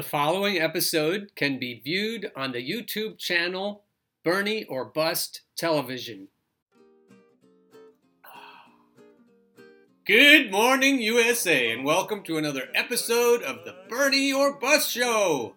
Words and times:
The 0.00 0.08
following 0.08 0.56
episode 0.56 1.32
can 1.36 1.58
be 1.58 1.82
viewed 1.84 2.32
on 2.34 2.52
the 2.52 2.66
YouTube 2.66 3.18
channel 3.18 3.84
Bernie 4.24 4.64
or 4.64 4.86
Bust 4.86 5.42
Television. 5.58 6.28
Good 10.06 10.50
morning, 10.50 11.02
USA, 11.02 11.70
and 11.70 11.84
welcome 11.84 12.22
to 12.22 12.38
another 12.38 12.68
episode 12.74 13.42
of 13.42 13.66
the 13.66 13.76
Bernie 13.90 14.32
or 14.32 14.58
Bust 14.58 14.90
Show. 14.90 15.54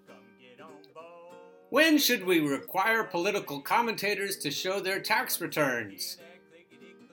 When 1.70 1.98
should 1.98 2.26
we 2.26 2.42
require 2.42 3.06
political 3.06 3.62
commentators 3.62 4.36
to 4.40 4.52
show 4.52 4.82
their 4.82 5.00
tax 5.00 5.40
returns? 5.40 6.18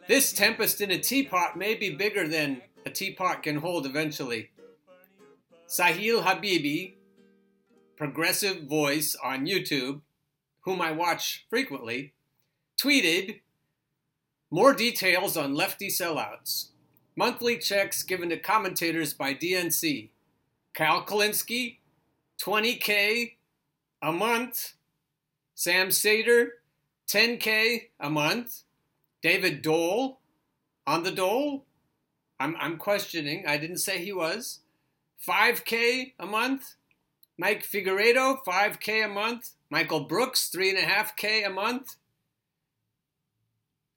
This 0.09 0.33
tempest 0.33 0.81
in 0.81 0.91
a 0.91 0.99
teapot 0.99 1.57
may 1.57 1.77
be 1.77 1.95
bigger 1.95 2.27
than 2.27 2.63
a 2.85 2.91
teapot 2.91 3.45
can 3.45 3.55
hold 3.55 3.87
eventually. 3.87 4.51
Sahil 5.69 6.25
Habibi, 6.25 6.95
progressive 8.01 8.63
voice 8.63 9.15
on 9.23 9.45
YouTube, 9.45 10.01
whom 10.63 10.81
I 10.81 10.91
watch 10.91 11.45
frequently, 11.51 12.15
tweeted 12.83 13.41
more 14.51 14.73
details 14.73 15.37
on 15.37 15.55
lefty 15.55 15.89
sellouts. 15.89 16.69
Monthly 17.15 17.59
checks 17.59 18.03
given 18.03 18.31
to 18.31 18.39
commentators 18.39 19.13
by 19.13 19.35
DNC. 19.35 20.09
Kyle 20.73 21.05
Kulinski, 21.05 21.77
20K 22.43 23.33
a 24.01 24.13
month. 24.13 24.73
Sam 25.55 25.91
Seder, 25.91 26.53
10K 27.07 27.89
a 28.01 28.09
month. 28.09 28.63
David 29.21 29.63
Doel, 29.63 30.17
on 30.87 31.03
the 31.03 31.11
Dole. 31.11 31.67
I'm, 32.41 32.57
I'm 32.59 32.79
questioning. 32.79 33.45
I 33.47 33.59
didn't 33.59 33.77
say 33.77 34.03
he 34.03 34.15
was. 34.15 34.61
5K 35.29 36.15
a 36.19 36.25
month. 36.25 36.77
Mike 37.41 37.65
Figueredo, 37.65 38.37
5K 38.47 39.07
a 39.07 39.09
month. 39.09 39.53
Michael 39.71 40.01
Brooks, 40.01 40.51
3.5K 40.55 41.47
a 41.47 41.49
month. 41.49 41.97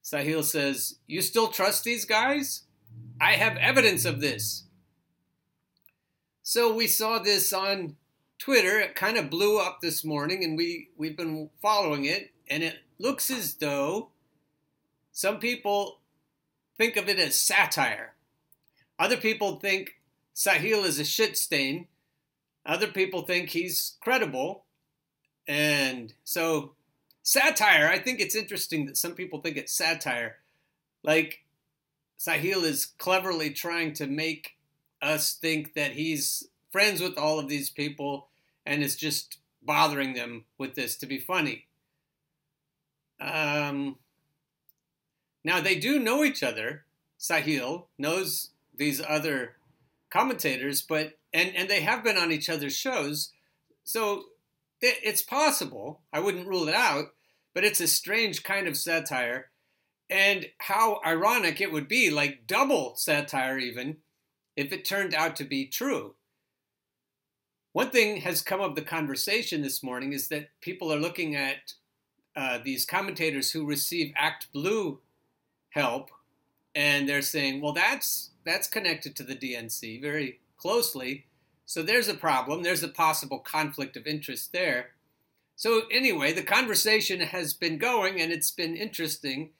Sahil 0.02 0.46
says, 0.46 1.00
You 1.08 1.22
still 1.22 1.50
trust 1.50 1.84
these 1.84 2.06
guys? 2.06 2.64
I 3.20 3.34
have 3.34 3.58
evidence 3.58 4.06
of 4.06 4.22
this. 4.22 4.64
So 6.42 6.74
we 6.74 6.88
saw 6.88 7.20
this 7.20 7.52
on 7.52 7.98
Twitter. 8.40 8.80
It 8.80 8.96
kind 8.96 9.18
of 9.18 9.30
blew 9.30 9.60
up 9.60 9.82
this 9.82 10.06
morning, 10.06 10.42
and 10.46 10.58
we, 10.58 10.88
we've 10.96 11.18
been 11.18 11.50
following 11.62 12.06
it. 12.06 12.32
And 12.50 12.64
it 12.64 12.78
looks 12.98 13.30
as 13.30 13.56
though 13.56 14.12
some 15.12 15.40
people 15.40 16.00
think 16.78 16.96
of 16.96 17.10
it 17.10 17.20
as 17.20 17.38
satire. 17.38 18.14
Other 18.98 19.18
people 19.18 19.58
think 19.60 20.00
Sahil 20.34 20.86
is 20.86 20.98
a 20.98 21.04
shit 21.04 21.38
stain. 21.38 21.88
Other 22.66 22.88
people 22.88 23.24
think 23.24 23.50
he's 23.50 23.98
credible. 24.02 24.66
And 25.48 26.14
so, 26.24 26.74
satire, 27.22 27.90
I 27.90 28.00
think 28.00 28.20
it's 28.20 28.36
interesting 28.36 28.86
that 28.86 28.98
some 28.98 29.14
people 29.14 29.42
think 29.42 29.58
it's 29.58 29.74
satire. 29.74 30.38
Like, 31.04 31.44
Sahil 32.18 32.64
is 32.64 32.86
cleverly 32.86 33.50
trying 33.50 33.94
to 33.94 34.08
make 34.08 34.56
us 35.02 35.34
think 35.34 35.74
that 35.74 35.92
he's 35.92 36.48
friends 36.72 37.02
with 37.02 37.18
all 37.18 37.40
of 37.40 37.50
these 37.50 37.70
people 37.70 38.30
and 38.66 38.82
is 38.82 38.96
just 38.96 39.40
bothering 39.62 40.14
them 40.14 40.46
with 40.58 40.76
this 40.76 40.96
to 40.98 41.06
be 41.06 41.18
funny. 41.18 41.66
Um, 43.20 43.98
now, 45.44 45.60
they 45.60 45.76
do 45.76 46.00
know 46.00 46.24
each 46.24 46.44
other. 46.44 46.86
Sahil 47.20 47.86
knows 47.98 48.52
these 48.76 49.02
other 49.06 49.56
commentators, 50.14 50.84
but 50.84 51.18
and 51.34 51.56
and 51.56 51.68
they 51.68 51.82
have 51.82 52.04
been 52.04 52.18
on 52.18 52.32
each 52.32 52.50
other's 52.50 52.78
shows, 52.78 53.32
so 53.84 54.26
it's 54.82 55.22
possible. 55.22 56.02
I 56.14 56.20
wouldn't 56.20 56.48
rule 56.48 56.68
it 56.68 56.76
out, 56.76 57.06
but 57.54 57.64
it's 57.64 57.82
a 57.82 57.88
strange 57.88 58.44
kind 58.44 58.68
of 58.68 58.78
satire, 58.78 59.50
and 60.10 60.46
how 60.60 61.00
ironic 61.06 61.60
it 61.60 61.72
would 61.72 61.88
be, 61.88 62.10
like 62.10 62.48
double 62.48 62.96
satire 62.96 63.58
even, 63.58 63.98
if 64.56 64.72
it 64.72 64.86
turned 64.86 65.16
out 65.16 65.36
to 65.38 65.46
be 65.46 65.66
true. 65.66 66.16
One 67.72 67.90
thing 67.90 68.18
has 68.22 68.42
come 68.42 68.62
of 68.62 68.76
the 68.76 68.84
conversation 68.84 69.64
this 69.64 69.82
morning 69.82 70.14
is 70.14 70.28
that 70.28 70.50
people 70.62 70.94
are 70.94 71.00
looking 71.00 71.36
at 71.36 71.74
uh, 72.36 72.60
these 72.64 72.86
commentators 72.86 73.52
who 73.52 73.66
receive 73.66 74.14
Act 74.16 74.52
Blue 74.54 75.00
help, 75.70 76.12
and 76.76 77.10
they're 77.10 77.24
saying, 77.24 77.62
well, 77.62 77.74
that's 77.74 78.30
that's 78.46 78.68
connected 78.68 79.16
to 79.16 79.24
the 79.24 79.36
DNC 79.36 80.02
very 80.02 80.40
closely. 80.58 81.26
So 81.66 81.82
there's 81.82 82.08
a 82.08 82.14
problem. 82.14 82.64
There's 82.64 82.84
a 82.84 82.88
possible 82.88 83.40
conflict 83.40 83.96
of 83.96 84.08
interest 84.08 84.52
there. 84.52 84.92
So 85.56 85.84
anyway, 85.92 86.34
the 86.34 86.44
conversation 86.44 87.22
has 87.22 87.54
been 87.54 87.78
going 87.78 88.20
and 88.20 88.32
it's 88.32 88.52
been 88.52 88.76
interesting. 88.76 89.52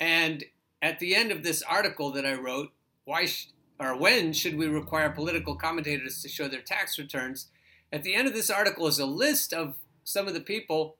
And 0.00 0.44
at 0.80 0.98
the 0.98 1.14
end 1.14 1.30
of 1.30 1.42
this 1.42 1.62
article 1.62 2.10
that 2.12 2.26
I 2.26 2.34
wrote, 2.34 2.70
why 3.04 3.26
sh- 3.26 3.48
or 3.78 3.96
when 3.96 4.32
should 4.32 4.56
we 4.56 4.66
require 4.66 5.10
political 5.10 5.56
commentators 5.56 6.22
to 6.22 6.28
show 6.28 6.48
their 6.48 6.60
tax 6.60 6.98
returns? 6.98 7.48
At 7.92 8.02
the 8.02 8.14
end 8.14 8.26
of 8.26 8.34
this 8.34 8.50
article 8.50 8.86
is 8.86 8.98
a 8.98 9.06
list 9.06 9.52
of 9.52 9.74
some 10.04 10.26
of 10.26 10.34
the 10.34 10.40
people, 10.40 10.96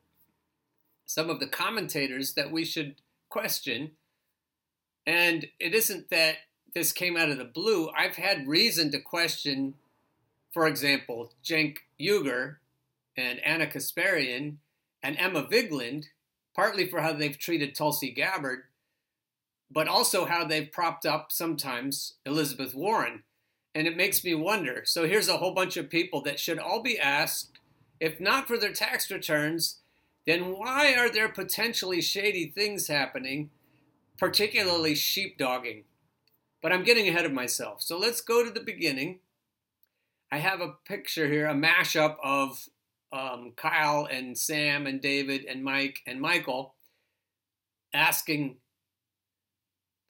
some 1.07 1.31
of 1.31 1.41
the 1.41 1.47
commentators 1.47 2.35
that 2.35 2.51
we 2.51 2.65
should 2.65 2.97
question 3.29 3.93
and 5.07 5.47
it 5.59 5.75
isn't 5.75 6.11
that 6.11 6.37
this 6.75 6.93
came 6.93 7.17
out 7.17 7.31
of 7.31 7.39
the 7.39 7.45
blue. 7.45 7.91
I've 7.97 8.17
had 8.17 8.49
reason 8.49 8.91
to 8.93 9.01
question, 9.01 9.75
for 10.53 10.67
example, 10.67 11.33
Cenk 11.45 11.79
Uygur 12.01 12.57
and 13.17 13.41
Ana 13.41 13.67
Kasparian 13.67 14.57
and 15.03 15.17
Emma 15.19 15.45
Vigeland, 15.45 16.07
partly 16.55 16.87
for 16.87 17.01
how 17.01 17.13
they've 17.13 17.39
treated 17.39 17.75
Tulsi 17.75 18.11
Gabbard, 18.11 18.65
but 19.71 19.89
also 19.89 20.25
how 20.25 20.45
they've 20.45 20.71
propped 20.71 21.07
up 21.07 21.33
sometimes 21.33 22.15
Elizabeth 22.25 22.75
Warren. 22.75 23.23
And 23.75 23.87
it 23.87 23.97
makes 23.97 24.23
me 24.23 24.35
wonder. 24.35 24.83
So 24.85 25.07
here's 25.07 25.29
a 25.29 25.39
whole 25.39 25.55
bunch 25.55 25.77
of 25.77 25.89
people 25.89 26.21
that 26.23 26.39
should 26.39 26.59
all 26.59 26.83
be 26.83 26.99
asked, 26.99 27.59
if 28.01 28.21
not 28.21 28.47
for 28.47 28.59
their 28.59 28.73
tax 28.73 29.11
returns, 29.11 29.79
then 30.27 30.57
why 30.57 30.95
are 30.95 31.11
there 31.11 31.29
potentially 31.29 32.03
shady 32.03 32.47
things 32.47 32.89
happening 32.89 33.51
particularly 34.23 34.95
sheepdogging. 34.95 35.83
But 36.63 36.73
I'm 36.73 36.85
getting 36.85 37.09
ahead 37.09 37.27
of 37.27 37.33
myself. 37.33 37.83
So 37.83 37.99
let's 37.99 38.21
go 38.21 38.45
to 38.45 38.51
the 38.51 38.61
beginning. 38.61 39.19
I 40.31 40.39
have 40.39 40.61
a 40.61 40.77
picture 40.87 41.29
here, 41.29 41.47
a 41.47 41.55
mashup 41.55 42.17
of 42.23 42.69
um, 43.13 43.53
Kyle 43.57 44.09
and 44.11 44.39
Sam 44.39 44.87
and 44.87 45.01
David 45.01 45.45
and 45.45 45.63
Mike 45.63 46.01
and 46.07 46.21
Michael 46.21 46.75
asking 47.93 48.57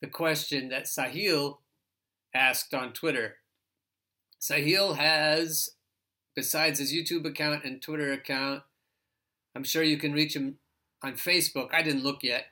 the 0.01 0.07
question 0.07 0.69
that 0.69 0.85
Sahil 0.85 1.59
asked 2.35 2.75
on 2.75 2.93
Twitter. 2.93 3.37
Sahil 4.41 4.97
has, 4.97 5.71
besides 6.35 6.79
his 6.79 6.93
YouTube 6.93 7.25
account 7.25 7.65
and 7.65 7.81
Twitter 7.81 8.13
account, 8.13 8.63
I'm 9.55 9.65
sure 9.65 9.83
you 9.83 9.97
can 9.97 10.13
reach 10.13 10.35
him 10.35 10.59
on 11.03 11.15
Facebook. 11.15 11.71
I 11.73 11.83
didn't 11.83 12.05
look 12.05 12.23
yet. 12.23 12.47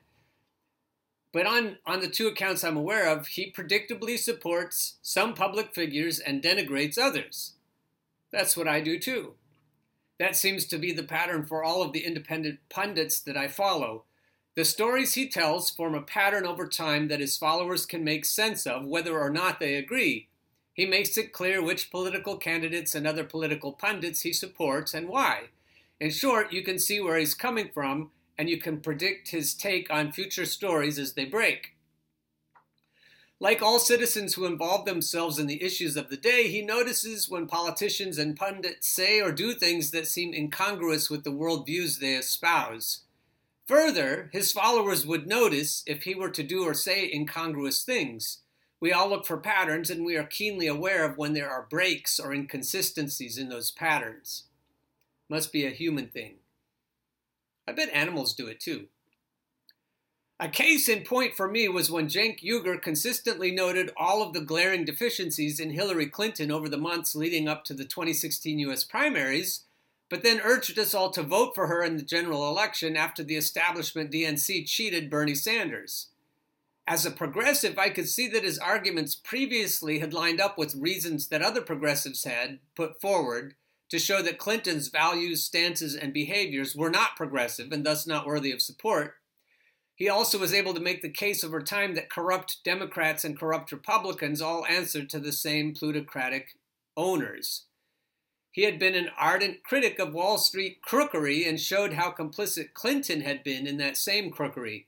But 1.33 1.47
on, 1.47 1.79
on 1.87 2.01
the 2.01 2.09
two 2.09 2.27
accounts 2.27 2.65
I'm 2.65 2.77
aware 2.77 3.09
of, 3.09 3.29
he 3.29 3.53
predictably 3.53 4.19
supports 4.19 4.97
some 5.03 5.35
public 5.35 5.75
figures 5.75 6.19
and 6.19 6.43
denigrates 6.43 6.99
others. 6.99 7.55
That's 8.33 8.57
what 8.57 8.69
I 8.69 8.81
do 8.81 8.99
too. 8.99 9.35
That 10.19 10.37
seems 10.37 10.67
to 10.67 10.79
be 10.79 10.93
the 10.93 11.03
pattern 11.03 11.47
for 11.47 11.65
all 11.65 11.83
of 11.83 11.93
the 11.93 12.05
independent 12.05 12.59
pundits 12.69 13.21
that 13.21 13.37
I 13.37 13.49
follow. 13.49 14.05
The 14.57 14.65
stories 14.65 15.15
he 15.15 15.29
tells 15.29 15.71
form 15.71 15.95
a 15.95 16.03
pattern 16.03 16.45
over 16.45 16.67
time 16.67 17.09
that 17.09 17.21
his 17.21 17.39
followers 17.39 17.87
can 17.87 18.05
make 18.05 18.25
sense 18.25 18.67
of 18.67 18.85
whether 18.85 19.19
or 19.19 19.31
not 19.31 19.61
they 19.61 19.77
agree. 19.77 20.29
He 20.75 20.85
makes 20.85 21.17
it 21.17 21.33
clear 21.33 21.63
which 21.63 21.91
political 21.91 22.37
candidates 22.37 22.95
and 22.95 23.07
other 23.07 23.25
political 23.25 23.73
pundits 23.73 24.23
he 24.23 24.33
supports 24.33 24.95
and 24.95 25.09
why. 25.09 25.49
In 26.01 26.11
short, 26.11 26.53
you 26.53 26.63
can 26.63 26.79
see 26.79 27.01
where 27.01 27.17
he's 27.17 27.35
coming 27.35 27.71
from 27.73 28.11
and 28.41 28.49
you 28.49 28.57
can 28.57 28.81
predict 28.81 29.33
his 29.33 29.53
take 29.53 29.93
on 29.93 30.11
future 30.11 30.47
stories 30.47 30.99
as 30.99 31.13
they 31.13 31.27
break. 31.27 31.73
Like 33.39 33.61
all 33.61 33.79
citizens 33.79 34.33
who 34.33 34.47
involve 34.47 34.87
themselves 34.87 35.39
in 35.39 35.47
the 35.47 35.63
issues 35.63 35.95
of 35.95 36.09
the 36.09 36.17
day, 36.17 36.49
he 36.49 36.63
notices 36.63 37.29
when 37.29 37.47
politicians 37.47 38.17
and 38.17 38.35
pundits 38.35 38.89
say 38.89 39.21
or 39.21 39.31
do 39.31 39.53
things 39.53 39.91
that 39.91 40.07
seem 40.07 40.33
incongruous 40.33 41.11
with 41.11 41.23
the 41.23 41.31
worldviews 41.31 41.99
they 41.99 42.15
espouse. 42.15 43.03
Further, 43.67 44.31
his 44.33 44.53
followers 44.53 45.05
would 45.05 45.27
notice 45.27 45.83
if 45.87 46.05
he 46.05 46.15
were 46.15 46.31
to 46.31 46.43
do 46.43 46.65
or 46.65 46.73
say 46.73 47.13
incongruous 47.13 47.83
things. 47.83 48.39
We 48.81 48.91
all 48.91 49.11
look 49.11 49.27
for 49.27 49.37
patterns, 49.37 49.91
and 49.91 50.03
we 50.03 50.17
are 50.17 50.25
keenly 50.25 50.67
aware 50.67 51.05
of 51.05 51.19
when 51.19 51.35
there 51.35 51.51
are 51.51 51.67
breaks 51.69 52.19
or 52.19 52.33
inconsistencies 52.33 53.37
in 53.37 53.51
those 53.51 53.71
patterns. 53.71 54.45
Must 55.29 55.53
be 55.53 55.67
a 55.67 55.71
human 55.71 56.07
thing. 56.07 56.40
I 57.71 57.73
bet 57.73 57.91
animals 57.93 58.35
do 58.35 58.49
it 58.49 58.59
too. 58.59 58.89
A 60.41 60.49
case 60.49 60.89
in 60.89 61.05
point 61.05 61.37
for 61.37 61.47
me 61.47 61.69
was 61.69 61.89
when 61.89 62.09
Cenk 62.09 62.41
Uygur 62.43 62.83
consistently 62.83 63.53
noted 63.53 63.93
all 63.97 64.25
of 64.25 64.33
the 64.33 64.41
glaring 64.41 64.85
deficiencies 64.85 65.61
in 65.61 65.71
Hillary 65.71 66.07
Clinton 66.09 66.51
over 66.51 66.69
the 66.69 66.77
months 66.77 67.15
leading 67.15 67.47
up 67.47 67.63
to 67.67 67.75
the 67.75 67.85
2016 67.85 68.59
US 68.59 68.83
primaries, 68.83 69.67
but 70.09 70.25
then 70.25 70.41
urged 70.43 70.81
us 70.81 70.95
all 70.95 71.11
to 71.11 71.23
vote 71.23 71.55
for 71.55 71.69
her 71.69 71.85
in 71.85 71.97
the 71.97 72.03
general 72.03 72.49
election 72.49 72.97
after 72.97 73.23
the 73.23 73.37
establishment 73.37 74.11
DNC 74.11 74.67
cheated 74.67 75.09
Bernie 75.09 75.37
Sanders. 75.37 76.09
As 76.89 77.07
a 77.07 77.13
progressive, 77.13 77.79
I 77.79 77.91
could 77.91 78.09
see 78.09 78.27
that 78.31 78.43
his 78.43 78.59
arguments 78.59 79.15
previously 79.15 80.01
had 80.01 80.13
lined 80.13 80.41
up 80.41 80.59
with 80.59 80.75
reasons 80.75 81.29
that 81.29 81.41
other 81.41 81.61
progressives 81.61 82.25
had 82.25 82.59
put 82.75 83.01
forward 83.01 83.55
to 83.91 83.99
show 83.99 84.23
that 84.23 84.39
Clinton's 84.39 84.89
values, 84.89 85.43
stances, 85.43 85.95
and 85.95 86.13
behaviors 86.13 86.77
were 86.77 86.91
not 86.91 87.17
progressive 87.17 87.73
and 87.73 87.85
thus 87.85 88.07
not 88.07 88.27
worthy 88.27 88.53
of 88.53 88.63
support. 88.63 89.15
He 89.97 90.09
also 90.09 90.39
was 90.39 90.55
able 90.55 90.73
to 90.75 90.81
make 90.81 91.03
the 91.03 91.11
case 91.11 91.45
over 91.45 91.61
time 91.61 91.95
that 91.95 92.09
corrupt 92.09 92.59
Democrats 92.65 93.25
and 93.25 93.39
corrupt 93.39 93.71
Republicans 93.71 94.41
all 94.41 94.65
answered 94.65 95.11
to 95.11 95.19
the 95.19 95.33
same 95.33 95.75
plutocratic 95.75 96.57
owners. 96.97 97.67
He 98.53 98.63
had 98.63 98.79
been 98.79 98.95
an 98.95 99.11
ardent 99.19 99.63
critic 99.63 99.99
of 99.99 100.15
Wall 100.15 100.39
Street 100.39 100.81
crookery 100.83 101.47
and 101.47 101.61
showed 101.61 101.93
how 101.93 102.11
complicit 102.11 102.73
Clinton 102.75 103.21
had 103.21 103.45
been 103.45 103.67
in 103.67 103.77
that 103.77 103.97
same 103.97 104.31
crookery. 104.31 104.87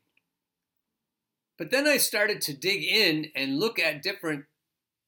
But 1.59 1.71
then 1.71 1.87
I 1.87 1.99
started 1.99 2.41
to 2.43 2.57
dig 2.57 2.83
in 2.83 3.31
and 3.37 3.61
look 3.61 3.79
at 3.79 4.03
different 4.03 4.47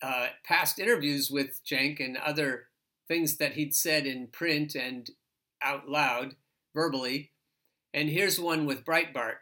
uh, 0.02 0.29
past 0.44 0.79
interviews 0.79 1.31
with 1.31 1.61
Cenk 1.64 2.05
and 2.05 2.17
other 2.19 2.67
things 3.08 3.36
that 3.36 3.52
he'd 3.52 3.74
said 3.74 4.06
in 4.06 4.28
print 4.28 4.74
and 4.74 5.10
out 5.62 5.88
loud, 5.88 6.36
verbally. 6.74 7.32
And 7.92 8.08
here's 8.08 8.40
one 8.40 8.66
with 8.66 8.84
Breitbart. 8.84 9.36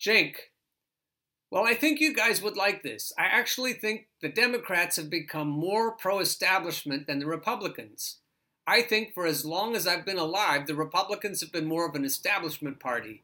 Cenk, 0.00 0.36
well, 1.50 1.64
I 1.66 1.74
think 1.74 2.00
you 2.00 2.14
guys 2.14 2.40
would 2.42 2.56
like 2.56 2.82
this. 2.82 3.12
I 3.18 3.24
actually 3.24 3.72
think 3.72 4.06
the 4.22 4.28
Democrats 4.28 4.96
have 4.96 5.10
become 5.10 5.48
more 5.48 5.92
pro 5.92 6.20
establishment 6.20 7.06
than 7.06 7.18
the 7.18 7.26
Republicans. 7.26 8.18
I 8.66 8.82
think 8.82 9.14
for 9.14 9.26
as 9.26 9.44
long 9.44 9.74
as 9.74 9.86
I've 9.86 10.06
been 10.06 10.18
alive, 10.18 10.66
the 10.66 10.76
Republicans 10.76 11.40
have 11.40 11.50
been 11.50 11.66
more 11.66 11.88
of 11.88 11.96
an 11.96 12.04
establishment 12.04 12.78
party. 12.78 13.22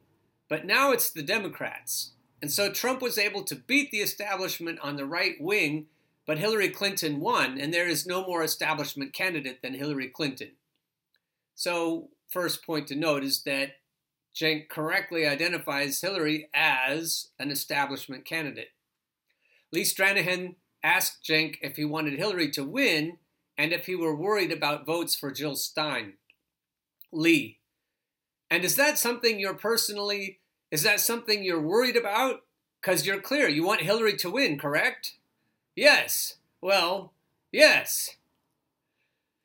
But 0.49 0.65
now 0.65 0.91
it's 0.91 1.09
the 1.09 1.23
Democrats. 1.23 2.11
And 2.41 2.51
so 2.51 2.69
Trump 2.71 3.01
was 3.01 3.17
able 3.17 3.43
to 3.45 3.55
beat 3.55 3.91
the 3.91 3.99
establishment 3.99 4.79
on 4.81 4.97
the 4.97 5.05
right 5.05 5.35
wing 5.39 5.85
but 6.27 6.37
Hillary 6.37 6.69
Clinton 6.69 7.21
won, 7.21 7.57
and 7.57 7.73
there 7.73 7.87
is 7.87 8.05
no 8.05 8.21
more 8.21 8.43
establishment 8.43 9.13
candidate 9.13 9.61
than 9.63 9.73
Hillary 9.73 10.09
Clinton. 10.09 10.51
So, 11.55 12.09
first 12.29 12.63
point 12.65 12.87
to 12.87 12.95
note 12.95 13.23
is 13.23 13.43
that 13.43 13.77
Cenk 14.35 14.69
correctly 14.69 15.25
identifies 15.25 16.01
Hillary 16.01 16.49
as 16.53 17.29
an 17.39 17.49
establishment 17.49 18.25
candidate. 18.25 18.69
Lee 19.71 19.83
Stranahan 19.83 20.55
asked 20.83 21.23
Cenk 21.23 21.55
if 21.61 21.77
he 21.77 21.85
wanted 21.85 22.19
Hillary 22.19 22.51
to 22.51 22.63
win 22.63 23.17
and 23.57 23.73
if 23.73 23.87
he 23.87 23.95
were 23.95 24.15
worried 24.15 24.51
about 24.51 24.85
votes 24.85 25.15
for 25.15 25.31
Jill 25.31 25.55
Stein. 25.55 26.13
Lee, 27.11 27.59
and 28.51 28.63
is 28.63 28.75
that 28.75 28.97
something 28.97 29.39
you're 29.39 29.53
personally, 29.53 30.39
is 30.71 30.83
that 30.83 30.99
something 30.99 31.43
you're 31.43 31.61
worried 31.61 31.95
about? 31.95 32.41
Because 32.81 33.05
you're 33.05 33.21
clear, 33.21 33.47
you 33.47 33.65
want 33.65 33.81
Hillary 33.81 34.15
to 34.17 34.29
win, 34.29 34.59
correct? 34.59 35.16
Yes. 35.77 36.37
Well, 36.59 37.13
yes. 37.51 38.15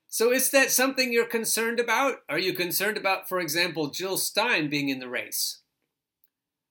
So 0.09 0.33
is 0.33 0.51
that 0.51 0.71
something 0.71 1.13
you're 1.13 1.27
concerned 1.27 1.79
about? 1.79 2.23
Are 2.27 2.39
you 2.39 2.55
concerned 2.55 2.97
about, 2.97 3.29
for 3.29 3.39
example, 3.39 3.89
Jill 3.91 4.17
Stein 4.17 4.71
being 4.71 4.89
in 4.89 4.99
the 4.99 5.11
race? 5.11 5.59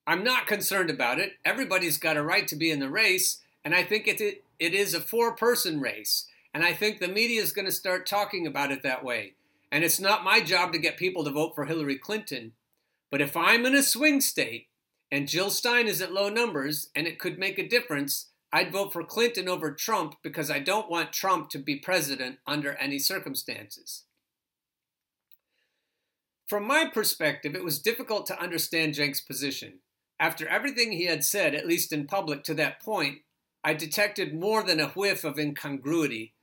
I'm 0.07 0.23
not 0.23 0.47
concerned 0.47 0.89
about 0.89 1.19
it. 1.19 1.33
Everybody's 1.45 1.99
got 1.99 2.17
a 2.17 2.23
right 2.23 2.47
to 2.47 2.55
be 2.55 2.71
in 2.71 2.79
the 2.79 2.89
race, 2.89 3.39
and 3.63 3.75
I 3.75 3.83
think 3.83 4.07
it, 4.07 4.19
it, 4.19 4.43
it 4.57 4.73
is 4.73 4.95
a 4.95 4.99
four 4.99 5.35
person 5.35 5.79
race. 5.79 6.25
And 6.55 6.63
I 6.63 6.73
think 6.73 6.97
the 6.97 7.07
media 7.07 7.39
is 7.39 7.53
going 7.53 7.67
to 7.67 7.71
start 7.71 8.07
talking 8.07 8.47
about 8.47 8.71
it 8.71 8.81
that 8.81 9.03
way. 9.03 9.35
And 9.71 9.83
it's 9.83 9.99
not 9.99 10.23
my 10.23 10.41
job 10.41 10.73
to 10.73 10.79
get 10.79 10.97
people 10.97 11.23
to 11.23 11.29
vote 11.29 11.53
for 11.53 11.65
Hillary 11.65 11.99
Clinton. 11.99 12.53
But 13.11 13.21
if 13.21 13.37
I'm 13.37 13.67
in 13.67 13.75
a 13.75 13.83
swing 13.83 14.21
state 14.21 14.69
and 15.11 15.27
Jill 15.27 15.51
Stein 15.51 15.87
is 15.87 16.01
at 16.01 16.11
low 16.11 16.29
numbers 16.29 16.89
and 16.95 17.05
it 17.05 17.19
could 17.19 17.37
make 17.37 17.59
a 17.59 17.67
difference, 17.67 18.30
I'd 18.53 18.71
vote 18.71 18.91
for 18.91 19.03
Clinton 19.03 19.47
over 19.47 19.71
Trump 19.71 20.15
because 20.21 20.51
I 20.51 20.59
don't 20.59 20.89
want 20.89 21.13
Trump 21.13 21.49
to 21.51 21.59
be 21.59 21.77
president 21.77 22.39
under 22.45 22.73
any 22.73 22.99
circumstances. 22.99 24.03
From 26.47 26.67
my 26.67 26.85
perspective, 26.93 27.55
it 27.55 27.63
was 27.63 27.79
difficult 27.79 28.25
to 28.25 28.41
understand 28.41 28.95
Cenk's 28.95 29.21
position. 29.21 29.79
After 30.19 30.47
everything 30.49 30.91
he 30.91 31.05
had 31.05 31.23
said, 31.23 31.55
at 31.55 31.65
least 31.65 31.93
in 31.93 32.07
public 32.07 32.43
to 32.43 32.53
that 32.55 32.81
point, 32.81 33.19
I 33.63 33.73
detected 33.73 34.37
more 34.37 34.61
than 34.61 34.81
a 34.81 34.89
whiff 34.89 35.23
of 35.23 35.39
incongruity. 35.39 36.33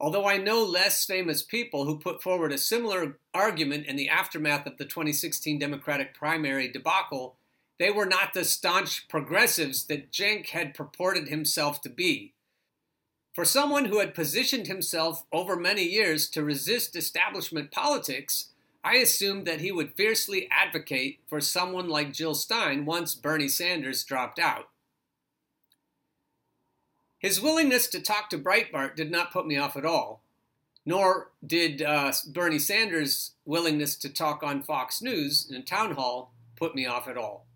Although 0.00 0.26
I 0.26 0.38
know 0.38 0.64
less 0.64 1.04
famous 1.04 1.42
people 1.42 1.84
who 1.84 2.00
put 2.00 2.20
forward 2.20 2.52
a 2.52 2.58
similar 2.58 3.20
argument 3.32 3.86
in 3.86 3.94
the 3.94 4.08
aftermath 4.08 4.66
of 4.66 4.76
the 4.76 4.84
2016 4.84 5.60
Democratic 5.60 6.14
primary 6.14 6.66
debacle, 6.66 7.36
they 7.78 7.90
were 7.90 8.06
not 8.06 8.34
the 8.34 8.44
staunch 8.44 9.08
progressives 9.08 9.84
that 9.86 10.12
Cenk 10.12 10.50
had 10.50 10.74
purported 10.74 11.28
himself 11.28 11.80
to 11.82 11.88
be. 11.88 12.34
For 13.34 13.44
someone 13.44 13.86
who 13.86 13.98
had 13.98 14.14
positioned 14.14 14.68
himself 14.68 15.24
over 15.32 15.56
many 15.56 15.82
years 15.82 16.28
to 16.30 16.44
resist 16.44 16.94
establishment 16.94 17.72
politics, 17.72 18.50
I 18.84 18.96
assumed 18.96 19.44
that 19.46 19.60
he 19.60 19.72
would 19.72 19.96
fiercely 19.96 20.48
advocate 20.52 21.20
for 21.26 21.40
someone 21.40 21.88
like 21.88 22.12
Jill 22.12 22.34
Stein 22.34 22.84
once 22.84 23.14
Bernie 23.14 23.48
Sanders 23.48 24.04
dropped 24.04 24.38
out. 24.38 24.68
His 27.18 27.40
willingness 27.40 27.88
to 27.88 28.00
talk 28.00 28.28
to 28.30 28.38
Breitbart 28.38 28.94
did 28.94 29.10
not 29.10 29.32
put 29.32 29.46
me 29.46 29.56
off 29.56 29.76
at 29.76 29.86
all, 29.86 30.22
nor 30.86 31.30
did 31.44 31.82
uh, 31.82 32.12
Bernie 32.28 32.58
Sanders' 32.58 33.32
willingness 33.46 33.96
to 33.96 34.10
talk 34.10 34.42
on 34.44 34.62
Fox 34.62 35.02
News 35.02 35.48
in 35.50 35.56
a 35.56 35.62
town 35.62 35.92
hall 35.92 36.32
put 36.54 36.74
me 36.74 36.86
off 36.86 37.08
at 37.08 37.16
all. 37.16 37.46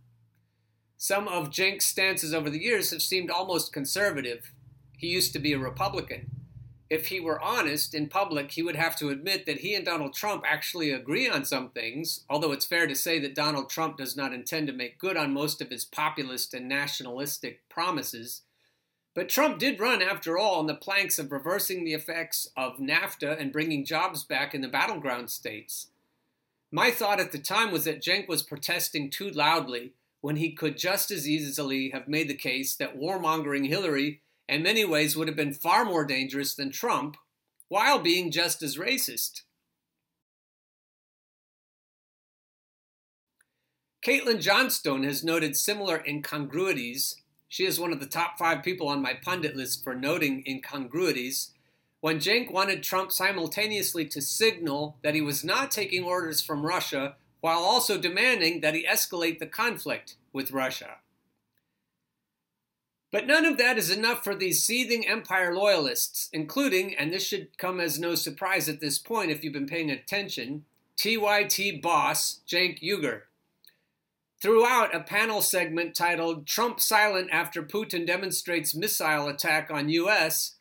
Some 1.01 1.29
of 1.29 1.51
Cenk's 1.51 1.87
stances 1.87 2.35
over 2.35 2.51
the 2.51 2.59
years 2.59 2.91
have 2.91 3.03
seemed 3.03 3.31
almost 3.31 3.73
conservative. 3.73 4.53
He 4.97 5.07
used 5.07 5.33
to 5.33 5.39
be 5.39 5.53
a 5.53 5.59
Republican. 5.59 6.29
If 6.91 7.07
he 7.07 7.21
were 7.21 7.41
honest 7.41 7.95
in 7.95 8.09
public, 8.09 8.51
he 8.51 8.65
would 8.65 8.75
have 8.75 8.97
to 8.97 9.11
admit 9.11 9.47
that 9.47 9.61
he 9.61 9.77
and 9.77 9.85
Donald 9.85 10.13
Trump 10.13 10.43
actually 10.45 10.91
agree 10.91 11.29
on 11.29 11.45
some 11.45 11.71
things, 11.71 12.25
although 12.29 12.51
it's 12.51 12.67
fair 12.67 12.89
to 12.89 12.97
say 12.97 13.21
that 13.21 13.37
Donald 13.37 13.71
Trump 13.71 13.97
does 13.97 14.17
not 14.17 14.33
intend 14.33 14.67
to 14.67 14.73
make 14.73 14.99
good 14.99 15.17
on 15.17 15.33
most 15.33 15.61
of 15.61 15.71
his 15.71 15.85
populist 15.85 16.53
and 16.53 16.69
nationalistic 16.69 17.69
promises. 17.69 18.43
But 19.15 19.29
Trump 19.29 19.61
did 19.61 19.79
run, 19.79 20.03
after 20.03 20.37
all, 20.37 20.59
on 20.59 20.67
the 20.67 20.75
planks 20.75 21.17
of 21.21 21.31
reversing 21.31 21.85
the 21.85 21.95
effects 21.95 22.49
of 22.57 22.79
NAFTA 22.79 23.41
and 23.41 23.53
bringing 23.53 23.85
jobs 23.85 24.25
back 24.25 24.53
in 24.53 24.63
the 24.63 24.69
battleground 24.69 25.31
states. 25.31 25.91
My 26.73 26.91
thought 26.91 27.21
at 27.21 27.31
the 27.31 27.39
time 27.39 27.71
was 27.71 27.85
that 27.85 28.03
Cenk 28.03 28.27
was 28.27 28.43
protesting 28.43 29.11
too 29.11 29.31
loudly 29.31 29.93
when 30.21 30.37
he 30.37 30.53
could 30.53 30.77
just 30.77 31.11
as 31.11 31.29
easily 31.29 31.91
have 31.91 32.09
made 32.09 32.29
the 32.29 32.35
case 32.35 32.75
that 32.77 32.99
warmongering 32.99 33.69
Hillary 33.69 34.21
in 34.49 34.63
many 34.63 34.85
ways 34.85 35.17
would 35.17 35.29
have 35.29 35.37
been 35.37 35.53
far 35.53 35.85
more 35.85 36.05
dangerous 36.05 36.55
than 36.55 36.71
Trump, 36.71 37.17
while 37.69 37.99
being 37.99 38.31
just 38.31 38.63
as 38.63 38.79
racist. 38.79 39.43
Caitlin 44.03 44.41
Johnstone 44.41 45.03
has 45.03 45.23
noted 45.23 45.57
similar 45.57 46.03
incongruities. 46.07 47.17
She 47.49 47.67
is 47.67 47.79
one 47.79 47.93
of 47.93 48.01
the 48.01 48.07
top 48.07 48.39
five 48.39 48.63
people 48.63 48.89
on 48.89 49.03
my 49.03 49.13
pundit 49.13 49.55
list 49.55 49.85
for 49.85 49.95
noting 49.95 50.45
incongruities. 50.47 51.51
When 52.01 52.19
Cenk 52.19 52.51
wanted 52.51 52.83
Trump 52.83 53.13
simultaneously 53.13 54.07
to 54.07 54.23
signal 54.23 54.97
that 55.03 55.15
he 55.15 55.21
was 55.21 55.45
not 55.45 55.71
taking 55.71 56.05
orders 56.05 56.41
from 56.41 56.65
Russia 56.65 57.17
while 57.41 57.61
also 57.61 57.99
demanding 57.99 58.61
that 58.61 58.75
he 58.75 58.87
escalate 58.87 59.39
the 59.39 59.47
conflict 59.47 60.17
with 60.33 60.51
Russia. 60.51 60.97
But 63.11 63.27
none 63.27 63.47
of 63.47 63.57
that 63.57 63.79
is 63.79 63.91
enough 63.91 64.23
for 64.23 64.35
these 64.35 64.65
seething 64.65 65.09
empire 65.09 65.55
loyalists, 65.55 66.29
including, 66.33 66.95
and 66.95 67.13
this 67.13 67.27
should 67.27 67.57
come 67.57 67.81
as 67.81 67.99
no 67.99 68.15
surprise 68.15 68.69
at 68.69 68.81
this 68.81 68.99
point 68.99 69.31
if 69.31 69.43
you've 69.43 69.53
been 69.53 69.67
paying 69.67 69.91
attention, 69.91 70.65
TYT 70.99 71.81
boss 71.81 72.41
Cenk 72.47 72.83
Uygur. 72.83 73.23
Throughout 74.43 74.95
a 74.95 75.01
panel 75.01 75.41
segment 75.41 75.97
titled 75.97 76.47
Trump 76.47 76.81
Silent 76.81 77.31
After 77.33 77.63
Putin 77.63 78.07
Demonstrates 78.07 78.75
Missile 78.75 79.27
Attack 79.27 79.71
on 79.71 79.89
U.S., 79.89 80.57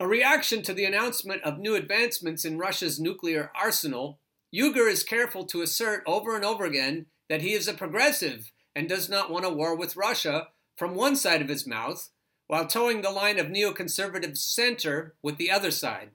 a 0.00 0.08
reaction 0.08 0.62
to 0.62 0.72
the 0.72 0.84
announcement 0.84 1.42
of 1.42 1.58
new 1.58 1.76
advancements 1.76 2.44
in 2.44 2.58
Russia's 2.58 2.98
nuclear 2.98 3.52
arsenal, 3.54 4.18
Uygur 4.54 4.88
is 4.88 5.02
careful 5.02 5.44
to 5.46 5.62
assert 5.62 6.04
over 6.06 6.36
and 6.36 6.44
over 6.44 6.64
again 6.64 7.06
that 7.28 7.42
he 7.42 7.54
is 7.54 7.66
a 7.66 7.74
progressive 7.74 8.52
and 8.76 8.88
does 8.88 9.08
not 9.08 9.30
want 9.30 9.44
a 9.44 9.50
war 9.50 9.74
with 9.74 9.96
Russia 9.96 10.48
from 10.76 10.94
one 10.94 11.16
side 11.16 11.42
of 11.42 11.48
his 11.48 11.66
mouth, 11.66 12.10
while 12.46 12.66
toeing 12.66 13.02
the 13.02 13.10
line 13.10 13.38
of 13.38 13.46
neoconservative 13.46 14.36
center 14.36 15.14
with 15.22 15.38
the 15.38 15.50
other 15.50 15.70
side. 15.70 16.10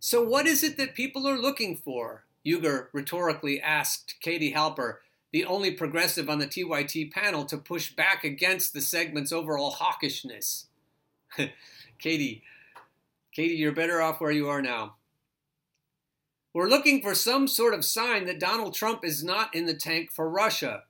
So, 0.00 0.22
what 0.22 0.46
is 0.46 0.62
it 0.62 0.76
that 0.76 0.94
people 0.94 1.28
are 1.28 1.38
looking 1.38 1.76
for? 1.76 2.24
Uygur 2.46 2.86
rhetorically 2.92 3.60
asked 3.60 4.16
Katie 4.20 4.54
Halper, 4.54 4.96
the 5.32 5.44
only 5.44 5.70
progressive 5.70 6.30
on 6.30 6.38
the 6.38 6.46
TYT 6.46 7.12
panel 7.12 7.44
to 7.44 7.58
push 7.58 7.94
back 7.94 8.24
against 8.24 8.72
the 8.72 8.80
segment's 8.80 9.32
overall 9.32 9.74
hawkishness. 9.74 10.66
Katie, 11.98 12.42
Katie, 13.32 13.56
you're 13.56 13.72
better 13.72 14.00
off 14.00 14.20
where 14.20 14.30
you 14.30 14.48
are 14.48 14.62
now. 14.62 14.94
We're 16.58 16.68
looking 16.68 17.02
for 17.02 17.14
some 17.14 17.46
sort 17.46 17.72
of 17.72 17.84
sign 17.84 18.26
that 18.26 18.40
Donald 18.40 18.74
Trump 18.74 19.04
is 19.04 19.22
not 19.22 19.54
in 19.54 19.66
the 19.66 19.74
tank 19.74 20.10
for 20.10 20.28
Russia. 20.28 20.82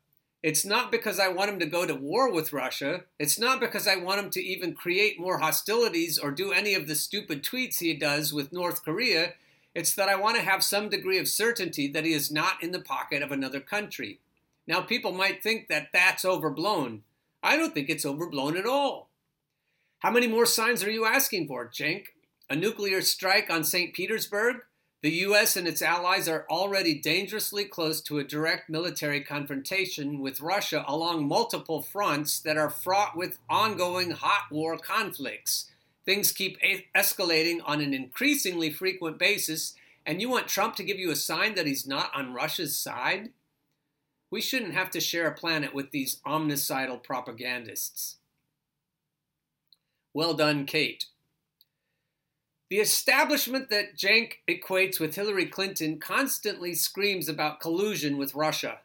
It's 0.43 0.65
not 0.65 0.91
because 0.91 1.21
I 1.21 1.29
want 1.29 1.51
him 1.51 1.59
to 1.59 1.67
go 1.67 1.85
to 1.85 1.95
war 1.95 2.33
with 2.33 2.55
Russia. 2.55 3.05
It's 3.19 3.39
not 3.39 3.61
because 3.61 3.87
I 3.87 3.97
want 3.97 4.19
him 4.19 4.31
to 4.31 4.43
even 4.43 4.73
create 4.73 5.21
more 5.21 5.41
hostilities 5.41 6.19
or 6.19 6.31
do 6.31 6.53
any 6.53 6.73
of 6.73 6.87
the 6.87 6.95
stupid 6.95 7.43
tweets 7.45 7.81
he 7.81 7.93
does 7.93 8.33
with 8.33 8.51
North 8.51 8.83
Korea. 8.83 9.35
It's 9.75 9.95
that 9.95 10.09
I 10.09 10.17
want 10.17 10.37
to 10.37 10.43
have 10.43 10.65
some 10.65 10.89
degree 10.89 11.19
of 11.19 11.29
certainty 11.29 11.87
that 11.89 12.07
he 12.07 12.15
is 12.15 12.33
not 12.33 12.63
in 12.63 12.73
the 12.73 12.81
pocket 12.81 13.23
of 13.23 13.31
another 13.31 13.61
country. 13.61 14.21
Now, 14.67 14.81
people 14.81 15.13
might 15.13 15.43
think 15.43 15.69
that 15.69 15.91
that's 15.93 16.25
overblown. 16.25 17.03
I 17.43 17.59
don't 17.59 17.75
think 17.75 17.91
it's 17.91 18.07
overblown 18.07 18.57
at 18.57 18.65
all. 18.65 19.11
How 19.99 20.11
many 20.11 20.29
more 20.29 20.47
signs 20.47 20.83
are 20.83 20.91
you 20.91 21.05
asking 21.05 21.47
for, 21.47 21.69
Cenk? 21.69 22.07
A 22.49 22.57
nuclear 22.57 23.03
strike 23.03 23.51
on 23.51 23.65
St. 23.65 23.93
Petersburg? 23.93 24.63
The 25.01 25.11
U.S. 25.11 25.57
and 25.57 25.69
its 25.69 25.81
allies 25.81 26.27
are 26.29 26.45
already 26.51 26.95
dangerously 26.95 27.65
close 27.65 28.01
to 28.03 28.19
a 28.19 28.25
direct 28.25 28.69
military 28.69 29.21
confrontation 29.21 30.19
with 30.19 30.41
Russia 30.41 30.85
along 30.89 31.29
multiple 31.29 31.83
fronts 31.83 32.41
that 32.41 32.57
are 32.57 32.71
fraught 32.71 33.17
with 33.17 33.39
ongoing 33.49 34.11
hot 34.11 34.51
war 34.51 34.77
conflicts. 34.77 35.71
Things 36.05 36.33
keep 36.33 36.59
a- 36.65 36.87
escalating 36.97 37.61
on 37.65 37.81
an 37.81 37.95
increasingly 37.95 38.73
frequent 38.73 39.19
basis, 39.21 39.75
and 40.05 40.21
you 40.21 40.29
want 40.29 40.49
Trump 40.49 40.75
to 40.77 40.85
give 40.85 40.99
you 40.99 41.13
a 41.13 41.17
sign 41.17 41.55
that 41.55 41.67
he's 41.67 41.87
not 41.87 42.11
on 42.13 42.35
Russia's 42.35 42.77
side? 42.77 43.31
We 44.33 44.41
shouldn't 44.41 44.75
have 44.75 44.91
to 44.91 45.01
share 45.01 45.29
a 45.29 45.35
planet 45.35 45.73
with 45.73 45.93
these 45.93 46.21
omnicidal 46.27 47.05
propagandists. 47.05 48.17
Well 50.13 50.35
done, 50.35 50.67
Kate. 50.67 51.07
The 52.71 52.81
establishment 52.81 53.71
that 53.71 53.97
Cenk 53.97 54.35
equates 54.47 55.01
with 55.01 55.15
Hillary 55.15 55.47
Clinton 55.47 55.99
constantly 55.99 56.75
screams 56.75 57.27
about 57.27 57.61
collusion 57.61 58.19
with 58.19 58.35
Russia. 58.35 58.81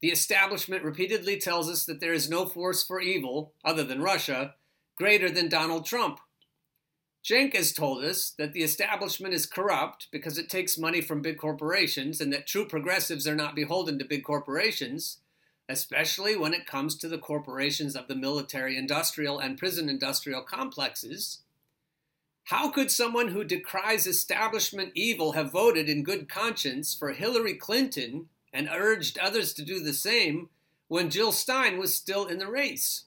The 0.00 0.08
establishment 0.08 0.82
repeatedly 0.82 1.38
tells 1.38 1.70
us 1.70 1.84
that 1.84 2.00
there 2.00 2.12
is 2.12 2.28
no 2.28 2.46
force 2.46 2.82
for 2.82 3.00
evil, 3.00 3.52
other 3.64 3.84
than 3.84 4.02
Russia, 4.02 4.54
greater 4.96 5.30
than 5.30 5.48
Donald 5.48 5.86
Trump. 5.86 6.18
Cenk 7.24 7.54
has 7.54 7.72
told 7.72 8.02
us 8.02 8.30
that 8.30 8.52
the 8.52 8.64
establishment 8.64 9.32
is 9.32 9.46
corrupt 9.46 10.08
because 10.10 10.36
it 10.36 10.48
takes 10.48 10.76
money 10.76 11.00
from 11.00 11.22
big 11.22 11.38
corporations 11.38 12.20
and 12.20 12.32
that 12.32 12.48
true 12.48 12.66
progressives 12.66 13.28
are 13.28 13.36
not 13.36 13.54
beholden 13.54 13.98
to 14.00 14.04
big 14.04 14.24
corporations, 14.24 15.18
especially 15.68 16.36
when 16.36 16.54
it 16.54 16.66
comes 16.66 16.96
to 16.96 17.08
the 17.08 17.18
corporations 17.18 17.94
of 17.94 18.08
the 18.08 18.16
military 18.16 18.76
industrial 18.76 19.38
and 19.38 19.58
prison 19.58 19.88
industrial 19.88 20.42
complexes 20.42 21.40
how 22.48 22.70
could 22.70 22.90
someone 22.90 23.28
who 23.28 23.44
decries 23.44 24.06
establishment 24.06 24.90
evil 24.94 25.32
have 25.32 25.52
voted 25.52 25.86
in 25.86 26.02
good 26.02 26.30
conscience 26.30 26.94
for 26.94 27.12
Hillary 27.12 27.52
Clinton 27.52 28.30
and 28.54 28.70
urged 28.72 29.18
others 29.18 29.52
to 29.52 29.62
do 29.62 29.80
the 29.80 29.92
same 29.92 30.48
when 30.86 31.10
Jill 31.10 31.30
Stein 31.30 31.76
was 31.76 31.92
still 31.92 32.24
in 32.24 32.38
the 32.38 32.46
race? 32.46 33.04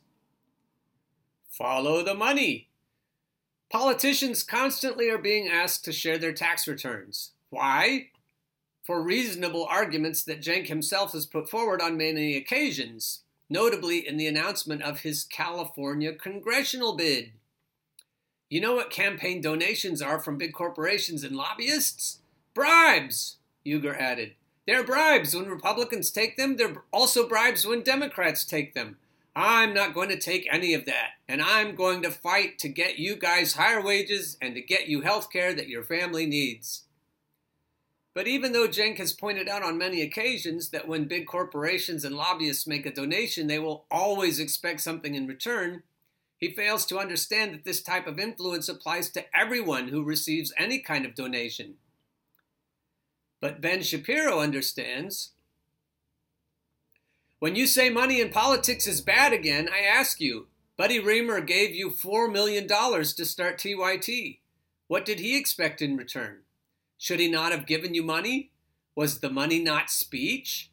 Follow 1.50 2.03
the 2.03 2.13
money. 2.13 2.69
Politicians 3.71 4.43
constantly 4.43 5.10
are 5.10 5.17
being 5.17 5.48
asked 5.48 5.83
to 5.86 5.91
share 5.91 6.19
their 6.19 6.33
tax 6.33 6.67
returns. 6.67 7.31
Why? 7.50 8.10
For 8.83 9.01
reasonable 9.01 9.65
arguments 9.65 10.24
that 10.25 10.41
Cenk 10.41 10.67
himself 10.67 11.13
has 11.13 11.25
put 11.25 11.50
forward 11.50 11.81
on 11.81 11.98
many 11.98 12.38
occasions, 12.38 13.24
notably 13.50 14.07
in 14.07 14.17
the 14.17 14.27
announcement 14.27 14.83
of 14.83 15.00
his 15.00 15.24
California 15.24 16.13
congressional 16.13 16.95
bid. 16.95 17.31
You 18.51 18.60
know 18.60 18.75
what 18.75 18.89
campaign 18.89 19.39
donations 19.39 20.01
are 20.01 20.20
from 20.20 20.38
big 20.38 20.51
corporations 20.51 21.24
and 21.24 21.38
lobbyists? 21.38 22.20
Bribes, 22.53 23.38
Uygur 23.65 23.98
added. 23.98 24.36
They're 24.67 24.84
bribes 24.84 25.34
when 25.34 25.48
Republicans 25.48 26.12
take 26.12 26.36
them, 26.36 26.58
they're 26.58 26.84
also 26.91 27.29
bribes 27.29 27.65
when 27.65 27.81
Democrats 27.81 28.43
take 28.43 28.74
them. 28.74 28.98
I'm 29.34 29.74
not 29.74 29.93
going 29.93 30.10
to 30.10 30.20
take 30.20 30.50
any 30.51 30.74
of 30.74 30.84
that, 30.84 31.12
and 31.29 31.41
I'm 31.41 31.75
going 31.75 32.01
to 32.01 32.12
fight 32.12 32.60
to 32.60 32.67
get 32.67 33.00
you 33.00 33.15
guys 33.15 33.53
higher 33.53 33.81
wages 33.81 34.36
and 34.41 34.53
to 34.55 34.62
get 34.62 34.89
you 34.89 35.00
health 35.00 35.31
care 35.31 35.53
that 35.53 35.70
your 35.70 35.86
family 35.86 36.25
needs. 36.25 36.84
But 38.13 38.27
even 38.27 38.51
though 38.51 38.67
Cenk 38.67 38.98
has 38.98 39.13
pointed 39.13 39.48
out 39.48 39.63
on 39.63 39.77
many 39.77 40.01
occasions 40.01 40.72
that 40.72 40.89
when 40.89 41.05
big 41.05 41.25
corporations 41.25 42.03
and 42.03 42.17
lobbyists 42.17 42.67
make 42.67 42.86
a 42.86 42.93
donation, 42.93 43.48
they 43.48 43.60
will 43.60 43.86
always 43.89 44.41
expect 44.41 44.81
something 44.81 45.15
in 45.15 45.25
return, 45.25 45.84
he 46.41 46.50
fails 46.50 46.88
to 46.88 46.98
understand 46.98 47.53
that 47.53 47.63
this 47.63 47.83
type 47.83 48.07
of 48.07 48.19
influence 48.19 48.67
applies 48.67 49.10
to 49.12 49.24
everyone 49.33 49.89
who 49.89 50.03
receives 50.03 50.51
any 50.57 50.79
kind 50.79 51.05
of 51.05 51.13
donation. 51.13 51.75
But 53.39 53.62
Ben 53.62 53.83
Shapiro 53.83 54.39
understands. 54.39 55.33
When 57.38 57.55
you 57.55 57.67
say 57.67 57.91
money 57.91 58.19
in 58.19 58.29
politics 58.29 58.88
is 58.88 59.01
bad 59.01 59.33
again, 59.33 59.69
I 59.71 59.81
ask 59.86 60.19
you, 60.19 60.48
Buddy 60.77 61.00
Roemer 61.00 61.41
gave 61.41 61.75
you 61.75 61.91
$4 61.91 62.31
million 62.31 62.67
to 62.67 63.25
start 63.25 63.60
TYT. 63.60 64.39
What 64.88 65.05
did 65.05 65.19
he 65.19 65.38
expect 65.38 65.79
in 65.79 65.95
return? 65.95 66.39
Should 66.98 67.19
he 67.19 67.29
not 67.29 67.51
have 67.51 67.67
given 67.67 67.93
you 67.93 68.01
money? 68.01 68.51
Was 68.95 69.19
the 69.19 69.29
money 69.29 69.60
not 69.60 69.91
speech? 69.91 70.71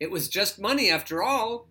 It 0.00 0.10
was 0.10 0.28
just 0.28 0.60
money 0.60 0.90
after 0.90 1.22
all. 1.22 1.68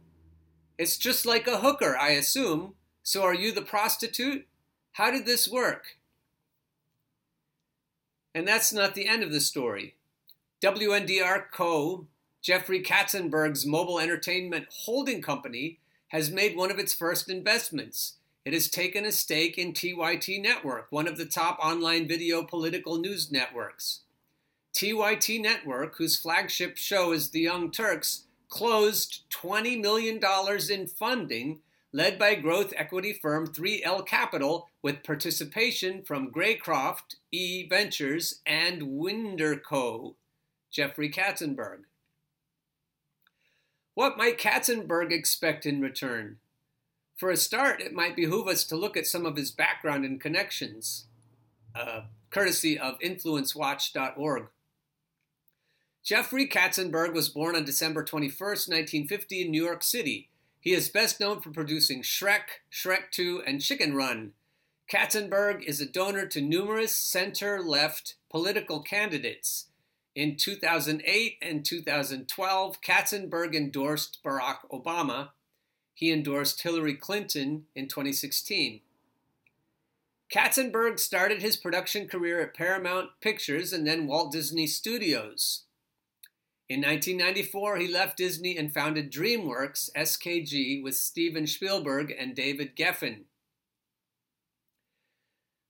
It's 0.78 0.98
just 0.98 1.26
like 1.26 1.48
a 1.48 1.60
hooker, 1.60 1.98
I 1.98 2.12
assume, 2.12 2.76
so 3.08 3.24
are 3.24 3.34
you 3.34 3.54
the 3.54 3.62
prostitute? 3.62 4.46
How 4.92 5.12
did 5.12 5.26
this 5.26 5.48
work? 5.48 5.96
And 8.36 8.46
that's 8.46 8.74
not 8.74 8.96
the 8.96 9.08
end 9.08 9.24
of 9.24 9.32
the 9.32 9.40
story. 9.40 9.96
WndrCo, 10.62 12.06
Jeffrey 12.42 12.84
Katzenberg's 12.84 13.66
mobile 13.66 13.98
entertainment 13.98 14.66
holding 14.70 15.22
company, 15.22 15.80
has 16.10 16.30
made 16.30 16.58
one 16.58 16.70
of 16.70 16.80
its 16.80 16.94
first 16.94 17.30
investments. 17.30 18.16
It 18.44 18.52
has 18.52 18.68
taken 18.68 19.06
a 19.06 19.14
stake 19.14 19.58
in 19.58 19.72
TYT 19.72 20.42
Network, 20.42 20.88
one 20.90 21.08
of 21.08 21.18
the 21.18 21.26
top 21.26 21.60
online 21.64 22.10
video 22.10 22.44
political 22.44 22.98
news 22.98 23.32
networks. 23.32 24.02
TYT 24.74 25.42
Network, 25.42 25.96
whose 25.96 26.20
flagship 26.20 26.76
show 26.76 27.14
is 27.14 27.30
The 27.30 27.40
Young 27.40 27.72
Turks, 27.72 28.26
closed 28.50 29.22
$20 29.32 29.80
million 29.80 30.20
in 30.70 30.88
funding 30.88 31.60
led 31.94 32.20
by 32.20 32.36
growth 32.36 32.74
equity 32.76 33.14
firm 33.14 33.48
3L 33.48 34.06
Capital, 34.06 34.70
with 34.82 35.04
participation 35.04 36.04
from 36.04 36.32
Greycroft, 36.32 37.16
E 37.32 37.68
Ventures 37.68 38.42
and 38.46 38.82
WndrCo. 38.82 40.16
Jeffrey 40.72 41.10
Katzenberg. 41.10 41.84
What 43.94 44.18
might 44.18 44.38
Katzenberg 44.38 45.12
expect 45.12 45.66
in 45.66 45.82
return? 45.82 46.38
For 47.16 47.32
a 47.32 47.38
start, 47.38 47.82
it 47.82 47.94
might 47.94 48.16
behoove 48.16 48.48
us 48.48 48.64
to 48.66 48.76
look 48.76 48.96
at 48.96 49.08
some 49.08 49.26
of 49.26 49.38
his 49.38 49.50
background 49.50 50.06
and 50.06 50.22
connections, 50.22 51.06
uh, 51.74 52.02
courtesy 52.30 52.78
of 52.78 53.00
InfluenceWatch.org. 53.00 54.50
Jeffrey 56.04 56.48
Katzenberg 56.48 57.14
was 57.14 57.28
born 57.28 57.56
on 57.56 57.66
December 57.66 58.04
21, 58.04 58.30
1950, 58.40 59.42
in 59.42 59.52
New 59.52 59.64
York 59.64 59.82
City 59.82 60.30
he 60.60 60.74
is 60.74 60.90
best 60.90 61.20
known 61.20 61.40
for 61.40 61.52
producing 61.52 62.02
Shrek, 62.02 62.62
Shrek 62.72 63.12
2, 63.12 63.44
and 63.46 63.62
Chicken 63.62 63.96
Run. 63.96 64.34
Katzenberg 64.92 65.64
is 65.64 65.82
a 65.82 65.86
donor 65.86 66.26
to 66.28 66.42
numerous 66.42 66.96
center 66.96 67.62
left 67.62 68.16
political 68.30 68.82
candidates. 68.82 69.68
In 70.16 70.36
2008 70.36 71.38
and 71.42 71.64
2012, 71.64 72.82
Katzenberg 72.82 73.54
endorsed 73.54 74.20
Barack 74.26 74.68
Obama. 74.72 75.30
He 75.94 76.12
endorsed 76.12 76.64
Hillary 76.64 76.96
Clinton 76.96 77.66
in 77.76 77.88
2016. 77.88 78.82
Katzenberg 80.34 81.00
started 81.00 81.42
his 81.42 81.56
production 81.56 82.08
career 82.08 82.42
at 82.42 82.54
Paramount 82.54 83.12
Pictures 83.22 83.72
and 83.72 83.86
then 83.86 84.08
Walt 84.08 84.32
Disney 84.32 84.68
Studios. 84.68 85.64
In 86.70 86.82
1994, 86.82 87.78
he 87.78 87.88
left 87.88 88.18
Disney 88.18 88.58
and 88.58 88.74
founded 88.74 89.10
DreamWorks 89.10 89.90
SKG 89.96 90.84
with 90.84 90.98
Steven 90.98 91.48
Spielberg 91.48 92.14
and 92.18 92.36
David 92.36 92.76
Geffen. 92.76 93.24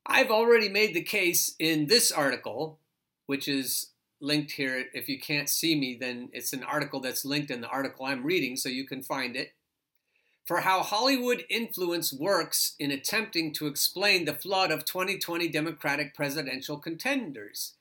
I've 0.08 0.32
already 0.32 0.70
made 0.70 0.96
the 0.96 1.04
case 1.04 1.54
in 1.60 1.86
this 1.86 2.12
article, 2.12 2.80
which 3.28 3.48
is 3.48 3.92
linked 4.20 4.54
here. 4.54 4.86
If 4.94 5.08
you 5.08 5.20
can't 5.20 5.50
see 5.50 5.80
me, 5.80 5.96
then 6.00 6.30
it's 6.34 6.54
an 6.54 6.64
article 6.64 7.00
that's 7.00 7.26
linked 7.26 7.52
in 7.52 7.62
the 7.62 7.68
article 7.68 8.08
I'm 8.08 8.26
reading, 8.26 8.56
so 8.56 8.68
you 8.68 8.88
can 8.88 9.04
find 9.04 9.36
it. 9.36 9.54
For 10.46 10.62
how 10.62 10.82
Hollywood 10.82 11.44
influence 11.48 12.12
works 12.12 12.74
in 12.80 12.90
attempting 12.90 13.54
to 13.56 13.68
explain 13.68 14.26
the 14.26 14.34
flood 14.34 14.72
of 14.72 14.86
2020 14.86 15.48
Democratic 15.50 16.16
presidential 16.16 16.78
contenders. 16.78 17.74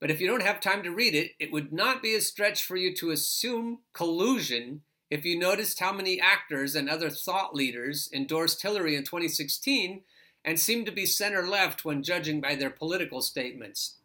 But 0.00 0.10
if 0.10 0.20
you 0.20 0.26
don't 0.26 0.42
have 0.42 0.60
time 0.60 0.82
to 0.82 0.90
read 0.90 1.14
it, 1.14 1.32
it 1.38 1.52
would 1.52 1.72
not 1.72 2.02
be 2.02 2.14
a 2.14 2.20
stretch 2.20 2.64
for 2.64 2.76
you 2.76 2.94
to 2.96 3.10
assume 3.10 3.80
collusion 3.92 4.80
if 5.10 5.24
you 5.24 5.38
noticed 5.38 5.80
how 5.80 5.92
many 5.92 6.20
actors 6.20 6.74
and 6.74 6.88
other 6.88 7.10
thought 7.10 7.54
leaders 7.54 8.08
endorsed 8.12 8.62
Hillary 8.62 8.96
in 8.96 9.04
2016 9.04 10.02
and 10.44 10.58
seemed 10.58 10.86
to 10.86 10.92
be 10.92 11.04
center 11.04 11.46
left 11.46 11.84
when 11.84 12.02
judging 12.02 12.40
by 12.40 12.54
their 12.54 12.70
political 12.70 13.20
statements. 13.20 13.96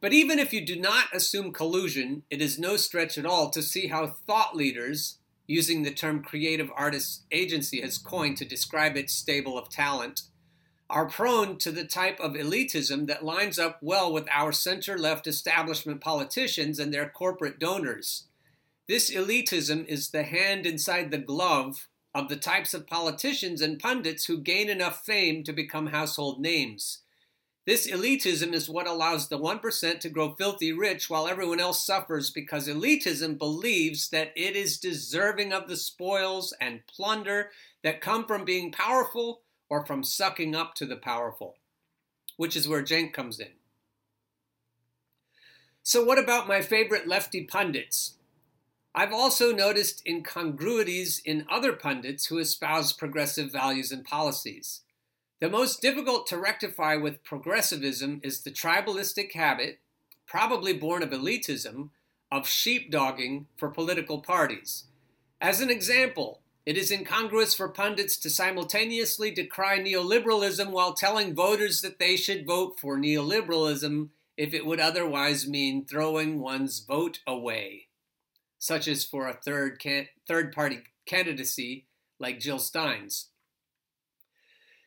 But 0.00 0.14
even 0.14 0.38
if 0.38 0.52
you 0.52 0.64
do 0.64 0.80
not 0.80 1.14
assume 1.14 1.52
collusion, 1.52 2.22
it 2.30 2.40
is 2.40 2.58
no 2.58 2.76
stretch 2.76 3.18
at 3.18 3.26
all 3.26 3.50
to 3.50 3.62
see 3.62 3.88
how 3.88 4.06
thought 4.06 4.56
leaders, 4.56 5.18
using 5.46 5.82
the 5.82 5.90
term 5.90 6.22
creative 6.22 6.70
artists 6.74 7.24
agency 7.30 7.82
has 7.82 7.98
coined 7.98 8.38
to 8.38 8.44
describe 8.46 8.96
its 8.96 9.12
stable 9.12 9.58
of 9.58 9.68
talent, 9.68 10.22
are 10.90 11.08
prone 11.08 11.56
to 11.58 11.70
the 11.70 11.84
type 11.84 12.18
of 12.20 12.32
elitism 12.32 13.06
that 13.06 13.24
lines 13.24 13.58
up 13.58 13.78
well 13.80 14.12
with 14.12 14.28
our 14.30 14.52
center 14.52 14.98
left 14.98 15.26
establishment 15.26 16.00
politicians 16.00 16.78
and 16.78 16.92
their 16.92 17.08
corporate 17.08 17.58
donors. 17.58 18.24
This 18.88 19.10
elitism 19.10 19.86
is 19.86 20.10
the 20.10 20.24
hand 20.24 20.66
inside 20.66 21.10
the 21.10 21.18
glove 21.18 21.88
of 22.12 22.28
the 22.28 22.36
types 22.36 22.74
of 22.74 22.88
politicians 22.88 23.60
and 23.60 23.78
pundits 23.78 24.24
who 24.24 24.38
gain 24.38 24.68
enough 24.68 25.04
fame 25.06 25.44
to 25.44 25.52
become 25.52 25.86
household 25.86 26.40
names. 26.40 27.02
This 27.66 27.88
elitism 27.88 28.52
is 28.52 28.68
what 28.68 28.88
allows 28.88 29.28
the 29.28 29.38
1% 29.38 30.00
to 30.00 30.08
grow 30.08 30.34
filthy 30.34 30.72
rich 30.72 31.08
while 31.08 31.28
everyone 31.28 31.60
else 31.60 31.86
suffers 31.86 32.30
because 32.30 32.66
elitism 32.66 33.38
believes 33.38 34.08
that 34.08 34.32
it 34.34 34.56
is 34.56 34.78
deserving 34.78 35.52
of 35.52 35.68
the 35.68 35.76
spoils 35.76 36.52
and 36.60 36.84
plunder 36.88 37.50
that 37.84 38.00
come 38.00 38.26
from 38.26 38.44
being 38.44 38.72
powerful 38.72 39.42
or 39.70 39.86
from 39.86 40.02
sucking 40.02 40.54
up 40.54 40.74
to 40.74 40.84
the 40.84 40.96
powerful, 40.96 41.56
which 42.36 42.56
is 42.56 42.68
where 42.68 42.82
Cenk 42.82 43.14
comes 43.14 43.40
in. 43.40 43.52
So, 45.82 46.04
what 46.04 46.18
about 46.18 46.48
my 46.48 46.60
favorite 46.60 47.08
lefty 47.08 47.44
pundits? 47.44 48.16
I've 48.94 49.12
also 49.12 49.52
noticed 49.54 50.06
incongruities 50.06 51.22
in 51.24 51.46
other 51.48 51.72
pundits 51.72 52.26
who 52.26 52.38
espouse 52.38 52.92
progressive 52.92 53.52
values 53.52 53.92
and 53.92 54.04
policies. 54.04 54.82
The 55.40 55.48
most 55.48 55.80
difficult 55.80 56.26
to 56.26 56.36
rectify 56.36 56.96
with 56.96 57.22
progressivism 57.22 58.20
is 58.22 58.42
the 58.42 58.50
tribalistic 58.50 59.32
habit, 59.32 59.78
probably 60.26 60.72
born 60.72 61.02
of 61.02 61.10
elitism, 61.10 61.90
of 62.30 62.44
sheepdogging 62.46 63.46
for 63.56 63.70
political 63.70 64.20
parties. 64.20 64.84
As 65.40 65.60
an 65.60 65.70
example, 65.70 66.39
it 66.66 66.76
is 66.76 66.90
incongruous 66.90 67.54
for 67.54 67.68
pundits 67.68 68.16
to 68.18 68.30
simultaneously 68.30 69.30
decry 69.30 69.78
neoliberalism 69.78 70.70
while 70.70 70.94
telling 70.94 71.34
voters 71.34 71.80
that 71.80 71.98
they 71.98 72.16
should 72.16 72.46
vote 72.46 72.78
for 72.78 72.98
neoliberalism 72.98 74.08
if 74.36 74.54
it 74.54 74.66
would 74.66 74.80
otherwise 74.80 75.48
mean 75.48 75.84
throwing 75.84 76.38
one's 76.40 76.80
vote 76.80 77.20
away 77.26 77.88
such 78.60 78.86
as 78.86 79.04
for 79.04 79.26
a 79.26 79.32
third 79.32 79.80
can- 79.80 80.08
third 80.28 80.52
party 80.52 80.80
candidacy 81.06 81.86
like 82.20 82.38
Jill 82.38 82.60
Stein's. 82.60 83.29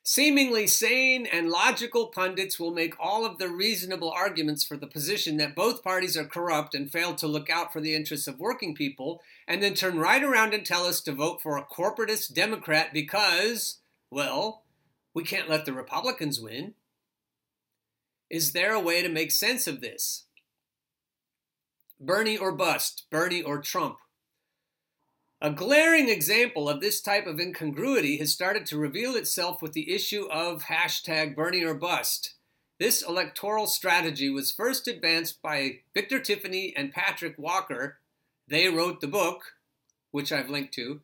Seemingly 0.06 0.68
sane 0.68 1.26
and 1.26 1.50
logical 1.50 2.08
pundits 2.08 2.60
will 2.60 2.74
make 2.74 2.94
all 3.00 3.26
of 3.26 3.38
the 3.38 3.48
reasonable 3.48 4.12
arguments 4.12 4.62
for 4.62 4.76
the 4.76 4.86
position 4.86 5.38
that 5.38 5.56
both 5.56 5.82
parties 5.82 6.18
are 6.18 6.26
corrupt 6.26 6.76
and 6.76 6.92
fail 6.92 7.16
to 7.16 7.26
look 7.26 7.50
out 7.50 7.72
for 7.72 7.80
the 7.80 7.96
interests 7.96 8.28
of 8.28 8.38
working 8.38 8.76
people, 8.76 9.22
and 9.48 9.64
then 9.64 9.74
turn 9.74 9.98
right 9.98 10.22
around 10.22 10.54
and 10.54 10.66
tell 10.66 10.86
us 10.86 11.00
to 11.02 11.14
vote 11.14 11.42
for 11.42 11.56
a 11.56 11.64
corporatist 11.64 12.34
Democrat 12.34 12.90
because, 12.92 13.80
well, 14.12 14.64
we 15.14 15.24
can't 15.24 15.50
let 15.50 15.64
the 15.64 15.72
Republicans 15.72 16.38
win. 16.38 16.74
Is 18.30 18.52
there 18.52 18.74
a 18.74 18.82
way 18.82 19.02
to 19.02 19.10
make 19.10 19.32
sense 19.32 19.68
of 19.68 19.80
this? 19.80 20.26
Bernie 21.98 22.38
or 22.38 22.52
bust, 22.52 23.06
Bernie 23.10 23.42
or 23.42 23.62
Trump. 23.62 24.00
A 25.46 25.52
glaring 25.52 26.08
example 26.08 26.70
of 26.70 26.80
this 26.80 27.02
type 27.02 27.28
of 27.28 27.38
incongruity 27.38 28.16
has 28.20 28.32
started 28.32 28.66
to 28.68 28.78
reveal 28.78 29.14
itself 29.18 29.62
with 29.62 29.74
the 29.74 29.94
issue 29.94 30.26
of 30.32 30.64
hashtag 30.64 31.36
Bernie 31.36 31.66
or 31.66 31.74
bust. 31.74 32.36
This 32.80 33.02
electoral 33.02 33.68
strategy 33.68 34.30
was 34.30 34.54
first 34.54 34.88
advanced 34.88 35.42
by 35.42 35.80
Victor 35.94 36.22
Tiffany 36.22 36.74
and 36.78 36.94
Patrick 36.94 37.38
Walker. 37.38 37.98
They 38.48 38.70
wrote 38.70 39.02
the 39.02 39.08
book, 39.08 39.56
which 40.12 40.32
I've 40.32 40.50
linked 40.50 40.74
to, 40.76 41.02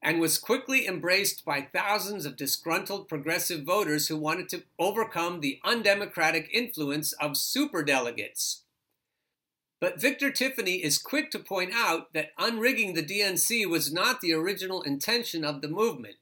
and 0.00 0.20
was 0.20 0.38
quickly 0.38 0.86
embraced 0.86 1.44
by 1.44 1.62
thousands 1.62 2.24
of 2.24 2.36
disgruntled 2.36 3.08
progressive 3.08 3.64
voters 3.64 4.06
who 4.06 4.16
wanted 4.16 4.48
to 4.50 4.62
overcome 4.78 5.40
the 5.40 5.58
undemocratic 5.64 6.48
influence 6.52 7.14
of 7.14 7.32
superdelegates. 7.32 8.61
But 9.82 10.00
Victor 10.00 10.30
Tiffany 10.30 10.76
is 10.76 10.96
quick 10.96 11.32
to 11.32 11.40
point 11.40 11.72
out 11.74 12.12
that 12.12 12.36
unrigging 12.38 12.94
the 12.94 13.02
DNC 13.02 13.68
was 13.68 13.92
not 13.92 14.20
the 14.20 14.32
original 14.32 14.80
intention 14.80 15.44
of 15.44 15.60
the 15.60 15.66
movement. 15.66 16.14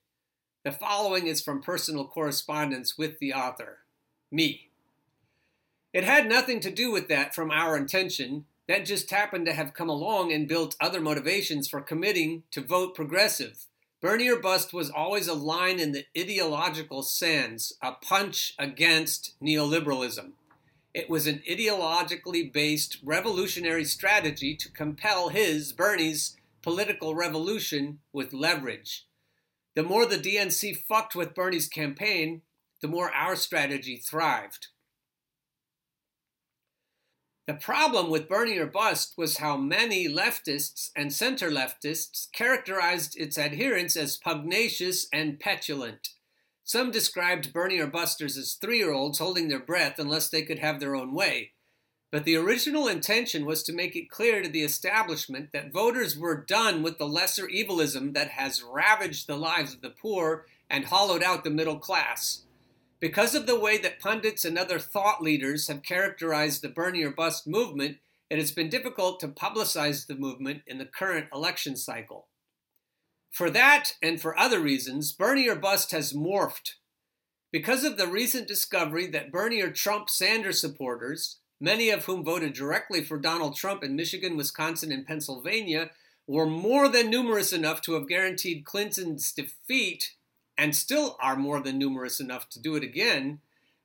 The 0.65 0.73
following 0.73 1.27
is 1.27 1.43
from 1.43 1.61
personal 1.61 2.07
correspondence 2.07 2.97
with 2.97 3.19
the 3.19 3.35
author, 3.35 3.81
me. 4.33 4.71
It 5.93 6.05
had 6.05 6.27
nothing 6.27 6.61
to 6.61 6.71
do 6.71 6.91
with 6.91 7.09
that 7.09 7.35
from 7.35 7.51
our 7.51 7.77
intention. 7.77 8.47
That 8.67 8.87
just 8.87 9.11
happened 9.11 9.45
to 9.45 9.53
have 9.53 9.75
come 9.75 9.91
along 9.91 10.33
and 10.33 10.49
built 10.49 10.75
other 10.81 11.03
motivations 11.03 11.69
for 11.69 11.83
committing 11.83 12.45
to 12.53 12.63
vote 12.63 12.95
progressive. 12.95 13.67
Bernie 14.01 14.31
or 14.31 14.41
bust 14.41 14.73
was 14.73 14.89
always 14.89 15.29
a 15.29 15.35
line 15.35 15.79
in 15.79 15.93
the 15.93 16.07
ideological 16.19 17.03
sands, 17.03 17.75
a 17.83 17.93
punch 17.93 18.55
against 18.59 19.35
neoliberalism. 19.39 20.33
It 20.93 21.09
was 21.09 21.27
an 21.27 21.43
ideologically 21.49 22.53
based 22.53 22.99
revolutionary 23.05 23.85
strategy 23.85 24.57
to 24.57 24.71
compel 24.71 25.29
his, 25.29 25.73
Bernie's, 25.73 26.37
political 26.63 27.15
revolution 27.15 28.01
with 28.13 28.33
leverage. 28.33 29.07
The 29.77 29.83
more 29.85 30.05
the 30.05 30.19
DNC 30.19 30.85
fucked 30.89 31.15
with 31.15 31.35
Bernie's 31.35 31.69
campaign, 31.69 32.43
the 32.83 32.89
more 32.89 33.13
our 33.13 33.37
strategy 33.37 33.97
thrived. 33.97 34.69
The 37.47 37.55
problem 37.55 38.11
with 38.11 38.29
Bernie 38.29 38.59
or 38.59 38.67
Bust 38.67 39.15
was 39.17 39.39
how 39.39 39.57
many 39.57 40.09
leftists 40.09 40.91
and 40.95 41.13
center 41.13 41.51
leftists 41.51 42.31
characterized 42.33 43.19
its 43.19 43.39
adherents 43.39 43.97
as 43.97 44.17
pugnacious 44.17 45.09
and 45.13 45.39
petulant. 45.41 46.11
Some 46.73 46.93
described 46.93 47.53
Bernie 47.53 47.81
or 47.81 47.89
Busters 47.89 48.37
as 48.37 48.55
three 48.55 48.79
year 48.79 48.93
olds 48.93 49.19
holding 49.19 49.49
their 49.49 49.59
breath 49.59 49.99
unless 49.99 50.29
they 50.29 50.43
could 50.43 50.61
have 50.61 50.79
their 50.79 50.95
own 50.95 51.13
way. 51.13 51.51
But 52.13 52.23
the 52.23 52.37
original 52.37 52.87
intention 52.87 53.45
was 53.45 53.65
to 53.65 53.73
make 53.73 53.97
it 53.97 54.09
clear 54.09 54.41
to 54.41 54.49
the 54.49 54.63
establishment 54.63 55.51
that 55.53 55.73
voters 55.73 56.17
were 56.17 56.45
done 56.45 56.85
with 56.85 56.97
the 56.97 57.09
lesser 57.09 57.49
evilism 57.51 58.13
that 58.13 58.29
has 58.29 58.63
ravaged 58.63 59.27
the 59.27 59.37
lives 59.37 59.75
of 59.75 59.81
the 59.81 59.91
poor 59.91 60.47
and 60.71 60.85
hollowed 60.85 61.25
out 61.25 61.43
the 61.43 61.51
middle 61.51 61.81
class. 61.81 62.43
Because 63.01 63.35
of 63.35 63.47
the 63.49 63.59
way 63.59 63.77
that 63.79 63.99
pundits 63.99 64.45
and 64.45 64.57
other 64.57 64.79
thought 64.79 65.21
leaders 65.21 65.67
have 65.67 65.83
characterized 65.83 66.63
the 66.63 66.69
Bernie 66.69 67.03
or 67.03 67.11
Bust 67.11 67.49
movement, 67.49 67.97
it 68.31 68.39
has 68.39 68.53
been 68.53 68.69
difficult 68.69 69.19
to 69.19 69.27
publicize 69.27 70.07
the 70.07 70.15
movement 70.15 70.63
in 70.69 70.79
the 70.79 70.87
current 70.87 71.27
election 71.35 71.75
cycle. 71.75 72.29
For 73.31 73.51
that 73.51 73.95
and 74.03 74.21
for 74.21 74.39
other 74.39 74.61
reasons, 74.61 75.13
Bernie 75.13 75.49
or 75.49 75.57
bust 75.57 75.93
has 75.93 76.13
morphed. 76.13 76.75
Because 77.53 77.85
of 77.85 77.97
the 77.97 78.07
recent 78.07 78.47
discovery 78.47 79.07
that 79.09 79.33
Bernie 79.33 79.63
or 79.63 79.71
Trump 79.71 80.11
Sanders 80.11 80.61
supporters, 80.61 81.39
many 81.61 81.91
of 81.91 82.05
whom 82.05 82.25
voted 82.25 82.53
directly 82.53 83.03
for 83.03 83.19
Donald 83.19 83.57
Trump 83.57 83.83
in 83.83 83.97
Michigan, 83.97 84.37
Wisconsin, 84.37 84.93
and 84.93 85.07
Pennsylvania, 85.07 85.91
were 86.27 86.47
more 86.47 86.89
than 86.89 87.11
numerous 87.11 87.53
enough 87.53 87.81
to 87.83 87.95
have 87.95 88.09
guaranteed 88.09 88.65
Clinton's 88.65 89.33
defeat, 89.33 90.13
and 90.57 90.77
still 90.77 91.17
are 91.21 91.37
more 91.37 91.61
than 91.61 91.79
numerous 91.79 92.21
enough 92.21 92.49
to 92.51 92.61
do 92.61 92.77
it 92.77 92.85
again, 92.85 93.41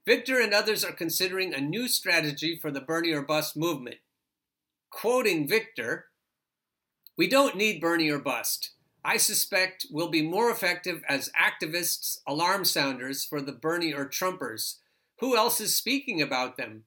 Victor 0.05 0.39
and 0.39 0.53
others 0.53 0.85
are 0.85 0.91
considering 0.91 1.53
a 1.53 1.59
new 1.59 1.87
strategy 1.87 2.55
for 2.55 2.69
the 2.69 2.81
Bernie 2.81 3.11
or 3.11 3.23
bust 3.23 3.57
movement. 3.57 3.97
Quoting 4.91 5.47
Victor, 5.47 6.05
we 7.17 7.27
don't 7.27 7.57
need 7.57 7.81
Bernie 7.81 8.11
or 8.11 8.19
bust. 8.19 8.71
I 9.07 9.17
suspect 9.17 9.85
will 9.91 10.07
be 10.09 10.23
more 10.23 10.49
effective 10.49 11.03
as 11.07 11.29
activists, 11.39 12.17
alarm 12.25 12.65
sounders 12.65 13.23
for 13.23 13.39
the 13.39 13.51
Bernie 13.51 13.93
or 13.93 14.07
Trumpers. 14.07 14.77
Who 15.19 15.37
else 15.37 15.61
is 15.61 15.75
speaking 15.75 16.23
about 16.23 16.57
them? 16.57 16.85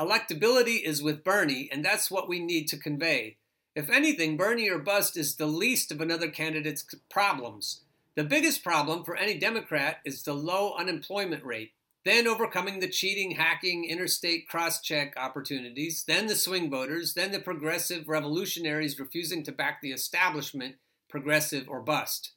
Electability 0.00 0.82
is 0.82 1.04
with 1.04 1.22
Bernie, 1.22 1.68
and 1.70 1.84
that's 1.84 2.10
what 2.10 2.28
we 2.28 2.40
need 2.40 2.66
to 2.66 2.76
convey. 2.76 3.36
If 3.76 3.90
anything, 3.90 4.36
Bernie 4.36 4.68
or 4.68 4.80
bust 4.80 5.16
is 5.16 5.36
the 5.36 5.46
least 5.46 5.92
of 5.92 6.00
another 6.00 6.28
candidate's 6.28 6.84
problems. 7.08 7.82
The 8.16 8.24
biggest 8.24 8.64
problem 8.64 9.04
for 9.04 9.14
any 9.14 9.38
Democrat 9.38 9.98
is 10.04 10.24
the 10.24 10.34
low 10.34 10.74
unemployment 10.76 11.44
rate, 11.44 11.74
then 12.04 12.26
overcoming 12.26 12.80
the 12.80 12.88
cheating, 12.88 13.36
hacking, 13.36 13.84
interstate 13.84 14.48
cross 14.48 14.80
check 14.80 15.14
opportunities, 15.16 16.02
then 16.08 16.26
the 16.26 16.34
swing 16.34 16.68
voters, 16.68 17.14
then 17.14 17.30
the 17.30 17.38
progressive 17.38 18.08
revolutionaries 18.08 18.98
refusing 18.98 19.44
to 19.44 19.52
back 19.52 19.80
the 19.80 19.92
establishment 19.92 20.74
progressive, 21.12 21.68
or 21.68 21.80
bust. 21.80 22.32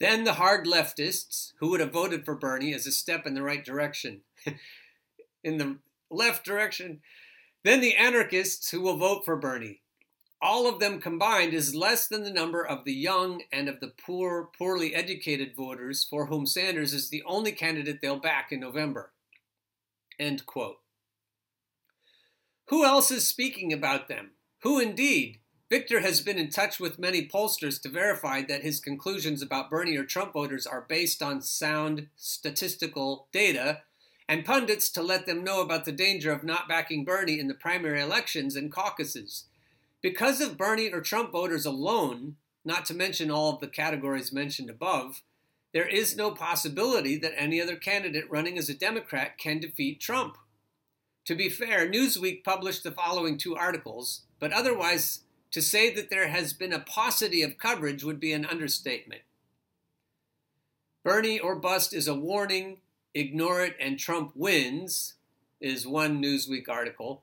Then 0.00 0.24
the 0.24 0.34
hard 0.34 0.66
leftists, 0.66 1.52
who 1.60 1.70
would 1.70 1.80
have 1.80 1.92
voted 1.92 2.26
for 2.26 2.34
Bernie 2.34 2.74
as 2.74 2.86
a 2.86 2.92
step 2.92 3.26
in 3.26 3.32
the 3.32 3.42
right 3.42 3.64
direction. 3.64 4.22
in 5.44 5.56
the 5.56 5.78
left 6.10 6.44
direction. 6.44 7.00
Then 7.64 7.80
the 7.80 7.94
anarchists 7.94 8.70
who 8.70 8.80
will 8.80 8.96
vote 8.96 9.24
for 9.24 9.36
Bernie. 9.36 9.80
All 10.42 10.66
of 10.66 10.80
them 10.80 11.00
combined 11.00 11.52
is 11.52 11.74
less 11.74 12.08
than 12.08 12.24
the 12.24 12.32
number 12.32 12.66
of 12.66 12.84
the 12.84 12.94
young 12.94 13.42
and 13.52 13.68
of 13.68 13.80
the 13.80 13.92
poor, 14.04 14.48
poorly 14.58 14.94
educated 14.94 15.54
voters 15.54 16.02
for 16.02 16.26
whom 16.26 16.46
Sanders 16.46 16.94
is 16.94 17.10
the 17.10 17.22
only 17.26 17.52
candidate 17.52 18.00
they'll 18.00 18.18
back 18.18 18.50
in 18.50 18.60
November. 18.60 19.12
End 20.18 20.46
quote. 20.46 20.78
Who 22.68 22.84
else 22.84 23.10
is 23.10 23.26
speaking 23.26 23.72
about 23.72 24.08
them? 24.08 24.30
Who 24.62 24.80
indeed? 24.80 25.39
Victor 25.70 26.00
has 26.00 26.20
been 26.20 26.36
in 26.36 26.50
touch 26.50 26.80
with 26.80 26.98
many 26.98 27.28
pollsters 27.28 27.80
to 27.80 27.88
verify 27.88 28.42
that 28.42 28.62
his 28.62 28.80
conclusions 28.80 29.40
about 29.40 29.70
Bernie 29.70 29.96
or 29.96 30.04
Trump 30.04 30.32
voters 30.32 30.66
are 30.66 30.84
based 30.88 31.22
on 31.22 31.40
sound 31.40 32.08
statistical 32.16 33.28
data, 33.30 33.82
and 34.28 34.44
pundits 34.44 34.90
to 34.90 35.02
let 35.02 35.26
them 35.26 35.44
know 35.44 35.60
about 35.60 35.84
the 35.84 35.92
danger 35.92 36.32
of 36.32 36.42
not 36.42 36.68
backing 36.68 37.04
Bernie 37.04 37.38
in 37.38 37.46
the 37.46 37.54
primary 37.54 38.00
elections 38.00 38.56
and 38.56 38.72
caucuses. 38.72 39.44
Because 40.02 40.40
of 40.40 40.58
Bernie 40.58 40.92
or 40.92 41.00
Trump 41.00 41.30
voters 41.30 41.64
alone, 41.64 42.34
not 42.64 42.84
to 42.86 42.94
mention 42.94 43.30
all 43.30 43.54
of 43.54 43.60
the 43.60 43.68
categories 43.68 44.32
mentioned 44.32 44.70
above, 44.70 45.22
there 45.72 45.88
is 45.88 46.16
no 46.16 46.32
possibility 46.32 47.16
that 47.16 47.34
any 47.36 47.60
other 47.60 47.76
candidate 47.76 48.28
running 48.28 48.58
as 48.58 48.68
a 48.68 48.74
Democrat 48.74 49.38
can 49.38 49.60
defeat 49.60 50.00
Trump. 50.00 50.36
To 51.26 51.36
be 51.36 51.48
fair, 51.48 51.88
Newsweek 51.88 52.42
published 52.42 52.82
the 52.82 52.90
following 52.90 53.38
two 53.38 53.54
articles, 53.54 54.22
but 54.40 54.52
otherwise 54.52 55.20
to 55.52 55.62
say 55.62 55.92
that 55.94 56.10
there 56.10 56.28
has 56.28 56.52
been 56.52 56.72
a 56.72 56.80
paucity 56.80 57.42
of 57.42 57.58
coverage 57.58 58.04
would 58.04 58.20
be 58.20 58.32
an 58.32 58.46
understatement. 58.46 59.22
Bernie 61.04 61.40
or 61.40 61.56
bust 61.56 61.94
is 61.94 62.06
a 62.06 62.14
warning, 62.14 62.78
ignore 63.14 63.62
it 63.62 63.76
and 63.80 63.98
Trump 63.98 64.32
wins, 64.34 65.14
is 65.60 65.86
one 65.86 66.22
Newsweek 66.22 66.68
article. 66.68 67.22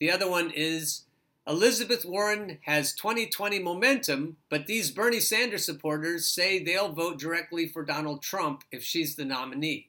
The 0.00 0.10
other 0.10 0.28
one 0.28 0.50
is 0.50 1.04
Elizabeth 1.46 2.04
Warren 2.04 2.58
has 2.62 2.92
2020 2.94 3.58
momentum, 3.60 4.36
but 4.50 4.66
these 4.66 4.90
Bernie 4.90 5.20
Sanders 5.20 5.64
supporters 5.64 6.26
say 6.26 6.62
they'll 6.62 6.92
vote 6.92 7.18
directly 7.18 7.66
for 7.66 7.84
Donald 7.84 8.22
Trump 8.22 8.64
if 8.70 8.82
she's 8.82 9.16
the 9.16 9.24
nominee. 9.24 9.87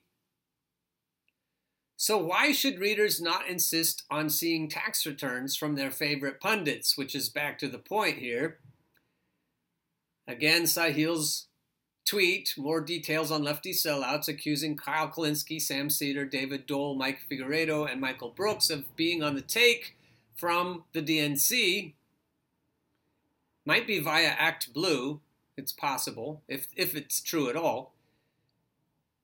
So, 2.02 2.18
why 2.18 2.54
should 2.54 2.80
readers 2.80 3.20
not 3.20 3.50
insist 3.50 4.06
on 4.10 4.30
seeing 4.30 4.70
tax 4.70 5.06
returns 5.06 5.58
from 5.58 5.76
their 5.76 5.92
favorite 5.92 6.40
pundits, 6.40 6.98
which 6.98 7.14
is 7.14 7.28
back 7.28 7.60
to 7.60 7.68
the 7.68 7.78
point 7.78 8.20
here? 8.20 8.60
Again, 10.26 10.64
Sahil's 10.64 11.48
tweet, 12.08 12.54
more 12.58 12.80
details 12.80 13.32
on 13.32 13.44
lefty 13.44 13.74
sellouts, 13.74 14.30
accusing 14.30 14.78
Kyle 14.78 15.10
Kulinski, 15.10 15.62
Sam 15.62 15.90
Seder, 15.90 16.24
David 16.24 16.66
Doel, 16.66 16.96
Mike 16.96 17.20
Figueredo, 17.30 17.92
and 17.92 18.00
Michael 18.00 18.30
Brooks 18.30 18.70
of 18.70 18.96
being 18.96 19.22
on 19.22 19.36
the 19.36 19.42
take 19.42 19.98
from 20.38 20.86
the 20.94 21.02
DNC. 21.02 21.96
Might 23.66 23.86
be 23.86 24.00
via 24.00 24.36
Act 24.38 24.72
Blue, 24.72 25.20
it's 25.58 25.74
possible, 25.74 26.44
if, 26.48 26.70
if 26.78 26.96
it's 26.96 27.20
true 27.20 27.50
at 27.50 27.58
all. 27.58 27.92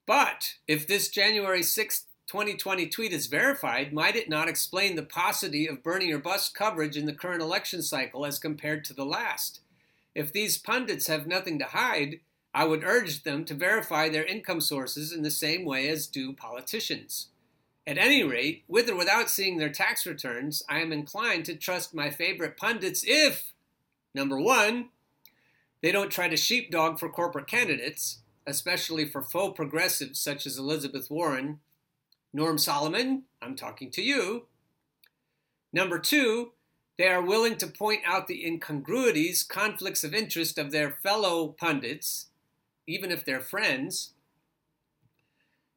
But 0.05 0.55
if 0.67 0.85
this 0.85 1.07
January 1.07 1.61
6th 1.61 2.03
2020 2.27 2.87
tweet 2.87 3.13
is 3.13 3.27
verified, 3.27 3.93
might 3.93 4.15
it 4.15 4.29
not 4.29 4.47
explain 4.47 4.95
the 4.95 5.03
paucity 5.03 5.67
of 5.67 5.83
Bernie 5.83 6.11
or 6.11 6.17
bust 6.17 6.55
coverage 6.55 6.97
in 6.97 7.05
the 7.05 7.13
current 7.13 7.41
election 7.41 7.83
cycle 7.83 8.25
as 8.25 8.39
compared 8.39 8.83
to 8.85 8.93
the 8.93 9.05
last? 9.05 9.59
If 10.15 10.33
these 10.33 10.57
pundits 10.57 11.07
have 11.07 11.27
nothing 11.27 11.59
to 11.59 11.65
hide, 11.65 12.21
I 12.53 12.65
would 12.65 12.83
urge 12.83 13.23
them 13.23 13.45
to 13.45 13.53
verify 13.53 14.09
their 14.09 14.23
income 14.23 14.61
sources 14.61 15.11
in 15.11 15.21
the 15.21 15.29
same 15.29 15.65
way 15.65 15.87
as 15.89 16.07
do 16.07 16.33
politicians. 16.33 17.27
At 17.85 17.99
any 17.99 18.23
rate, 18.23 18.63
with 18.67 18.89
or 18.89 18.95
without 18.95 19.29
seeing 19.29 19.57
their 19.57 19.69
tax 19.69 20.07
returns, 20.07 20.63
I 20.67 20.79
am 20.79 20.91
inclined 20.91 21.45
to 21.45 21.55
trust 21.55 21.93
my 21.93 22.09
favorite 22.09 22.57
pundits 22.57 23.03
if, 23.05 23.53
number 24.15 24.39
one, 24.39 24.89
they 25.83 25.91
don't 25.91 26.09
try 26.09 26.27
to 26.27 26.37
sheepdog 26.37 26.97
for 26.97 27.09
corporate 27.09 27.45
candidates, 27.45 28.21
especially 28.47 29.05
for 29.05 29.21
faux 29.21 29.55
progressives 29.55 30.19
such 30.19 30.47
as 30.47 30.57
Elizabeth 30.57 31.11
Warren 31.11 31.59
Norm 32.35 32.57
Solomon, 32.57 33.23
I'm 33.41 33.55
talking 33.55 33.89
to 33.91 34.01
you. 34.01 34.47
Number 35.71 35.97
two, 35.97 36.51
they 36.97 37.07
are 37.07 37.21
willing 37.21 37.55
to 37.55 37.65
point 37.65 38.01
out 38.05 38.27
the 38.27 38.45
incongruities, 38.45 39.41
conflicts 39.41 40.03
of 40.03 40.13
interest 40.13 40.57
of 40.57 40.71
their 40.71 40.91
fellow 41.01 41.55
pundits, 41.57 42.27
even 42.85 43.09
if 43.09 43.23
they're 43.23 43.39
friends. 43.39 44.15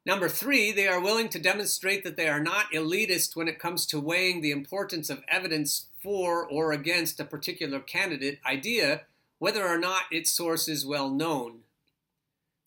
Number 0.05 0.27
three, 0.27 0.73
they 0.73 0.85
are 0.85 0.99
willing 0.99 1.29
to 1.29 1.39
demonstrate 1.39 2.03
that 2.03 2.17
they 2.17 2.27
are 2.27 2.43
not 2.43 2.73
elitist 2.73 3.37
when 3.37 3.47
it 3.47 3.57
comes 3.57 3.85
to 3.85 4.01
weighing 4.01 4.41
the 4.41 4.51
importance 4.51 5.09
of 5.09 5.23
evidence 5.29 5.85
for 6.03 6.45
or 6.45 6.73
against 6.73 7.21
a 7.21 7.25
particular 7.25 7.79
candidate 7.79 8.41
idea, 8.45 9.03
whether 9.37 9.65
or 9.65 9.77
not 9.77 10.11
its 10.11 10.29
source 10.29 10.67
is 10.67 10.85
well 10.85 11.09
known. 11.09 11.59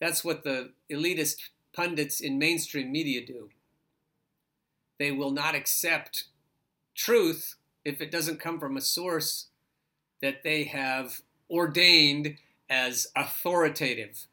That's 0.00 0.24
what 0.24 0.44
the 0.44 0.70
elitist 0.90 1.36
pundits 1.74 2.20
in 2.20 2.38
mainstream 2.38 2.90
media 2.90 3.26
do. 3.26 3.50
They 5.02 5.10
will 5.10 5.32
not 5.32 5.56
accept 5.56 6.26
truth 6.94 7.56
if 7.84 8.00
it 8.00 8.12
doesn't 8.12 8.38
come 8.38 8.60
from 8.60 8.76
a 8.76 8.80
source 8.80 9.48
that 10.20 10.44
they 10.44 10.62
have 10.62 11.22
ordained 11.50 12.36
as 12.70 13.08
authoritative. 13.16 14.28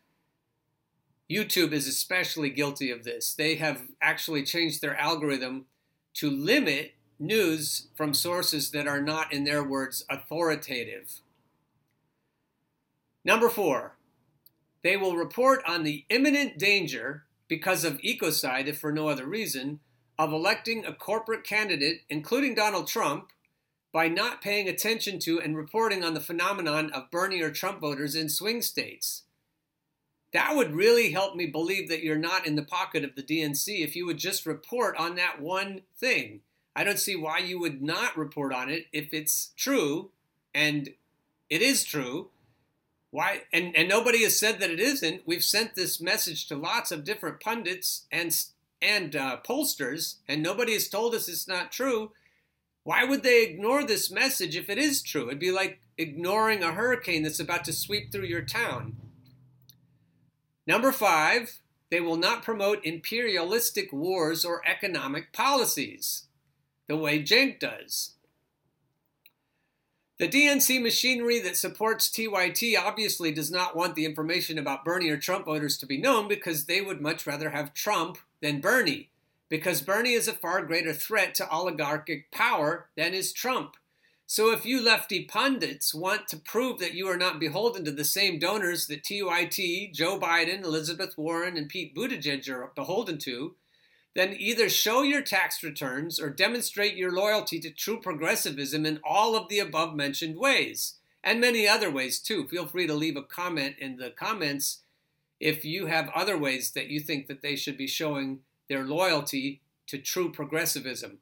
YouTube 1.27 1.71
is 1.71 1.87
especially 1.87 2.51
guilty 2.51 2.91
of 2.91 3.03
this. 3.03 3.33
They 3.33 3.55
have 3.55 3.87
actually 3.99 4.43
changed 4.43 4.79
their 4.79 4.95
algorithm 4.95 5.65
to 6.13 6.29
limit 6.29 6.93
news 7.17 7.87
from 7.95 8.13
sources 8.13 8.69
that 8.69 8.87
are 8.87 9.01
not, 9.01 9.33
in 9.33 9.45
their 9.45 9.63
words, 9.63 10.05
authoritative. 10.07 11.21
Number 13.25 13.49
four, 13.49 13.97
they 14.83 14.97
will 14.97 15.15
report 15.15 15.63
on 15.67 15.81
the 15.81 16.05
imminent 16.09 16.59
danger 16.59 17.23
because 17.47 17.83
of 17.83 17.99
ecocide, 18.01 18.67
if 18.67 18.77
for 18.77 18.91
no 18.91 19.07
other 19.07 19.25
reason, 19.25 19.79
of 20.19 20.33
electing 20.33 20.85
a 20.85 20.93
corporate 20.93 21.45
candidate, 21.45 22.01
including 22.09 22.53
Donald 22.53 22.87
Trump, 22.87 23.29
by 23.93 24.09
not 24.09 24.41
paying 24.41 24.67
attention 24.67 25.17
to 25.17 25.39
and 25.39 25.55
reporting 25.55 26.03
on 26.03 26.13
the 26.13 26.19
phenomenon 26.19 26.91
of 26.91 27.09
Bernie 27.09 27.41
or 27.41 27.49
Trump 27.49 27.79
voters 27.79 28.15
in 28.15 28.27
swing 28.27 28.61
states. 28.61 29.23
That 30.33 30.55
would 30.55 30.75
really 30.75 31.13
help 31.13 31.35
me 31.35 31.47
believe 31.47 31.87
that 31.89 32.03
you're 32.03 32.17
not 32.17 32.45
in 32.45 32.55
the 32.55 32.61
pocket 32.61 33.03
of 33.03 33.15
the 33.15 33.23
DNC 33.23 33.83
if 33.83 33.95
you 33.95 34.05
would 34.05 34.19
just 34.19 34.45
report 34.45 34.95
on 34.97 35.15
that 35.15 35.41
one 35.41 35.81
thing. 35.97 36.41
I 36.75 36.83
don't 36.83 36.99
see 36.99 37.15
why 37.15 37.39
you 37.39 37.59
would 37.59 37.81
not 37.81 38.17
report 38.17 38.53
on 38.53 38.69
it 38.69 38.87
if 38.91 39.13
it's 39.13 39.51
true, 39.57 40.11
and 40.53 40.89
it 41.49 41.61
is 41.61 41.83
true. 41.83 42.29
Why 43.09 43.43
and, 43.51 43.75
and 43.75 43.89
nobody 43.89 44.23
has 44.23 44.37
said 44.37 44.59
that 44.59 44.69
it 44.69 44.79
isn't. 44.79 45.23
We've 45.25 45.43
sent 45.43 45.73
this 45.73 45.99
message 45.99 46.47
to 46.47 46.55
lots 46.55 46.91
of 46.91 47.03
different 47.03 47.39
pundits 47.39 48.05
and 48.11 48.31
and 48.81 49.15
uh, 49.15 49.37
pollsters, 49.47 50.15
and 50.27 50.41
nobody 50.41 50.73
has 50.73 50.87
told 50.87 51.13
us 51.13 51.27
it's 51.27 51.47
not 51.47 51.71
true, 51.71 52.11
why 52.83 53.03
would 53.03 53.23
they 53.23 53.43
ignore 53.43 53.83
this 53.83 54.09
message 54.09 54.55
if 54.55 54.69
it 54.69 54.77
is 54.77 55.01
true? 55.01 55.27
It'd 55.27 55.39
be 55.39 55.51
like 55.51 55.79
ignoring 55.97 56.63
a 56.63 56.71
hurricane 56.71 57.23
that's 57.23 57.39
about 57.39 57.63
to 57.65 57.73
sweep 57.73 58.11
through 58.11 58.25
your 58.25 58.41
town. 58.41 58.95
Number 60.65 60.91
five, 60.91 61.59
they 61.91 61.99
will 61.99 62.17
not 62.17 62.43
promote 62.43 62.85
imperialistic 62.85 63.91
wars 63.91 64.45
or 64.45 64.61
economic 64.65 65.33
policies 65.33 66.27
the 66.87 66.95
way 66.95 67.21
Cenk 67.21 67.59
does. 67.59 68.15
The 70.19 70.27
DNC 70.27 70.81
machinery 70.81 71.39
that 71.39 71.55
supports 71.55 72.09
TYT 72.09 72.75
obviously 72.77 73.31
does 73.31 73.49
not 73.49 73.73
want 73.73 73.95
the 73.95 74.03
information 74.03 74.59
about 74.59 74.83
Bernie 74.83 75.09
or 75.09 75.15
Trump 75.15 75.45
voters 75.45 75.77
to 75.77 75.85
be 75.85 75.97
known 75.97 76.27
because 76.27 76.65
they 76.65 76.81
would 76.81 76.99
much 76.99 77.25
rather 77.25 77.51
have 77.51 77.73
Trump 77.73 78.17
than 78.41 78.59
Bernie, 78.59 79.11
because 79.47 79.81
Bernie 79.81 80.11
is 80.11 80.27
a 80.27 80.33
far 80.33 80.61
greater 80.65 80.91
threat 80.91 81.35
to 81.35 81.49
oligarchic 81.49 82.31
power 82.31 82.89
than 82.97 83.13
is 83.13 83.31
Trump. 83.31 83.77
So 84.27 84.51
if 84.51 84.65
you 84.65 84.83
lefty 84.83 85.23
pundits 85.23 85.95
want 85.95 86.27
to 86.27 86.37
prove 86.37 86.79
that 86.79 86.93
you 86.93 87.07
are 87.07 87.17
not 87.17 87.39
beholden 87.39 87.85
to 87.85 87.91
the 87.91 88.03
same 88.03 88.39
donors 88.39 88.87
that 88.87 89.03
TYT, 89.03 89.93
Joe 89.93 90.19
Biden, 90.19 90.65
Elizabeth 90.65 91.17
Warren, 91.17 91.55
and 91.55 91.69
Pete 91.69 91.95
Buttigieg 91.95 92.49
are 92.49 92.73
beholden 92.75 93.19
to, 93.19 93.55
then 94.15 94.35
either 94.37 94.69
show 94.69 95.01
your 95.01 95.21
tax 95.21 95.63
returns 95.63 96.19
or 96.19 96.29
demonstrate 96.29 96.95
your 96.95 97.11
loyalty 97.11 97.59
to 97.59 97.69
true 97.69 97.99
progressivism 97.99 98.85
in 98.85 98.99
all 99.03 99.35
of 99.35 99.47
the 99.49 99.59
above 99.59 99.95
mentioned 99.95 100.37
ways, 100.37 100.95
and 101.23 101.39
many 101.39 101.67
other 101.67 101.91
ways 101.91 102.19
too. 102.19 102.47
Feel 102.47 102.65
free 102.65 102.87
to 102.87 102.93
leave 102.93 103.15
a 103.15 103.23
comment 103.23 103.75
in 103.79 103.97
the 103.97 104.09
comments 104.09 104.79
if 105.39 105.63
you 105.63 105.85
have 105.85 106.09
other 106.09 106.37
ways 106.37 106.71
that 106.71 106.87
you 106.87 106.99
think 106.99 107.27
that 107.27 107.41
they 107.41 107.55
should 107.55 107.77
be 107.77 107.87
showing 107.87 108.39
their 108.67 108.83
loyalty 108.83 109.61
to 109.87 109.97
true 109.97 110.31
progressivism. 110.31 111.19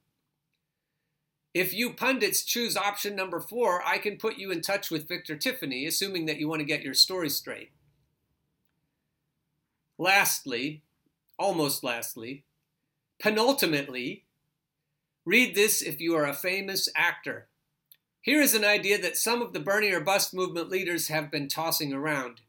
If 1.54 1.74
you 1.74 1.94
pundits 1.94 2.44
choose 2.44 2.78
option 2.78 3.16
number 3.16 3.40
four, 3.40 3.82
I 3.86 3.98
can 3.98 4.18
put 4.18 4.38
you 4.38 4.52
in 4.52 4.62
touch 4.62 4.92
with 4.92 5.08
Victor 5.08 5.36
Tiffany, 5.36 5.86
assuming 5.86 6.26
that 6.28 6.38
you 6.38 6.48
want 6.48 6.60
to 6.60 6.66
get 6.66 6.84
your 6.84 6.94
story 6.94 7.30
straight. 7.30 7.72
Lastly, 9.98 10.84
almost 11.40 11.84
lastly, 11.84 12.44
penultimately, 13.20 14.24
Read 15.28 15.56
this 15.56 15.82
if 15.82 16.00
you 16.00 16.16
are 16.16 16.26
a 16.26 16.34
famous 16.34 16.88
actor. 16.96 17.50
Here 18.22 18.42
is 18.42 18.54
an 18.54 18.64
idea 18.64 18.98
that 19.02 19.18
some 19.18 19.42
of 19.42 19.52
the 19.52 19.60
Bernie 19.60 19.92
or 19.92 20.00
Bust 20.00 20.34
movement 20.34 20.70
leaders 20.70 21.10
have 21.10 21.30
been 21.30 21.50
tossing 21.50 21.92
around. 21.92 22.40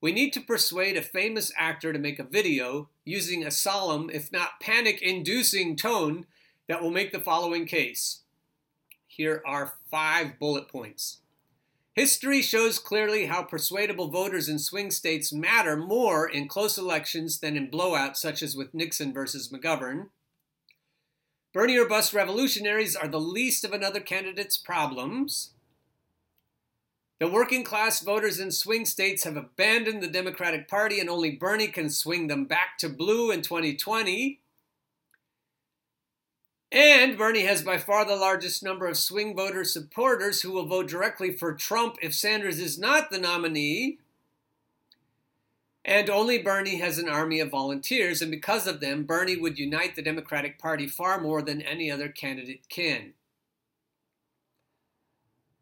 We 0.00 0.12
need 0.12 0.32
to 0.32 0.40
persuade 0.40 0.96
a 0.96 1.02
famous 1.02 1.52
actor 1.58 1.92
to 1.92 1.98
make 1.98 2.18
a 2.18 2.24
video 2.24 2.88
using 3.04 3.44
a 3.44 3.50
solemn, 3.50 4.08
if 4.08 4.32
not 4.32 4.60
panic 4.62 5.02
inducing 5.02 5.76
tone 5.76 6.24
that 6.68 6.82
will 6.82 6.90
make 6.90 7.12
the 7.12 7.20
following 7.20 7.66
case. 7.66 8.20
Here 9.06 9.42
are 9.46 9.74
five 9.90 10.38
bullet 10.38 10.68
points. 10.68 11.18
History 11.94 12.40
shows 12.40 12.78
clearly 12.78 13.26
how 13.26 13.42
persuadable 13.42 14.08
voters 14.08 14.48
in 14.48 14.58
swing 14.58 14.90
states 14.90 15.32
matter 15.32 15.76
more 15.76 16.26
in 16.26 16.48
close 16.48 16.78
elections 16.78 17.40
than 17.40 17.56
in 17.56 17.70
blowouts 17.70 18.16
such 18.16 18.42
as 18.42 18.56
with 18.56 18.72
Nixon 18.72 19.12
versus 19.12 19.50
McGovern. 19.50 20.08
Bernie 21.52 21.76
or 21.76 21.86
bust 21.86 22.14
revolutionaries 22.14 22.96
are 22.96 23.08
the 23.08 23.20
least 23.20 23.62
of 23.62 23.72
another 23.72 24.00
candidate's 24.00 24.56
problems. 24.56 25.50
The 27.20 27.28
working 27.28 27.62
class 27.62 28.00
voters 28.00 28.40
in 28.40 28.50
swing 28.50 28.86
states 28.86 29.24
have 29.24 29.36
abandoned 29.36 30.02
the 30.02 30.08
Democratic 30.08 30.66
Party, 30.68 30.98
and 30.98 31.10
only 31.10 31.30
Bernie 31.30 31.68
can 31.68 31.90
swing 31.90 32.26
them 32.26 32.46
back 32.46 32.78
to 32.78 32.88
blue 32.88 33.30
in 33.30 33.42
2020. 33.42 34.40
And 36.72 37.18
Bernie 37.18 37.44
has 37.44 37.62
by 37.62 37.76
far 37.76 38.06
the 38.06 38.16
largest 38.16 38.62
number 38.62 38.86
of 38.86 38.96
swing 38.96 39.36
voter 39.36 39.62
supporters 39.62 40.40
who 40.40 40.52
will 40.52 40.64
vote 40.64 40.88
directly 40.88 41.30
for 41.30 41.52
Trump 41.52 41.98
if 42.00 42.14
Sanders 42.14 42.58
is 42.58 42.78
not 42.78 43.10
the 43.10 43.18
nominee. 43.18 43.98
And 45.84 46.08
only 46.08 46.38
Bernie 46.38 46.78
has 46.78 46.96
an 46.96 47.10
army 47.10 47.40
of 47.40 47.50
volunteers, 47.50 48.22
and 48.22 48.30
because 48.30 48.66
of 48.66 48.80
them, 48.80 49.04
Bernie 49.04 49.36
would 49.36 49.58
unite 49.58 49.96
the 49.96 50.02
Democratic 50.02 50.58
Party 50.58 50.86
far 50.86 51.20
more 51.20 51.42
than 51.42 51.60
any 51.60 51.90
other 51.90 52.08
candidate 52.08 52.68
can. 52.70 53.12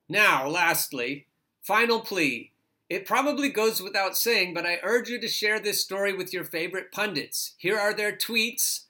Now, 0.08 0.46
lastly, 0.46 1.26
final 1.60 2.00
plea. 2.00 2.52
It 2.88 3.06
probably 3.06 3.48
goes 3.48 3.82
without 3.82 4.16
saying, 4.16 4.54
but 4.54 4.66
I 4.66 4.78
urge 4.82 5.08
you 5.08 5.20
to 5.20 5.28
share 5.28 5.58
this 5.58 5.80
story 5.80 6.12
with 6.12 6.32
your 6.32 6.44
favorite 6.44 6.92
pundits. 6.92 7.54
Here 7.56 7.78
are 7.78 7.94
their 7.94 8.12
tweets. 8.12 8.84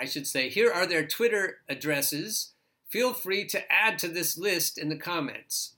I 0.00 0.06
should 0.06 0.26
say, 0.26 0.48
here 0.48 0.72
are 0.72 0.86
their 0.86 1.06
Twitter 1.06 1.58
addresses. 1.68 2.52
Feel 2.88 3.12
free 3.12 3.44
to 3.48 3.70
add 3.70 3.98
to 3.98 4.08
this 4.08 4.38
list 4.38 4.78
in 4.78 4.88
the 4.88 4.96
comments. 4.96 5.74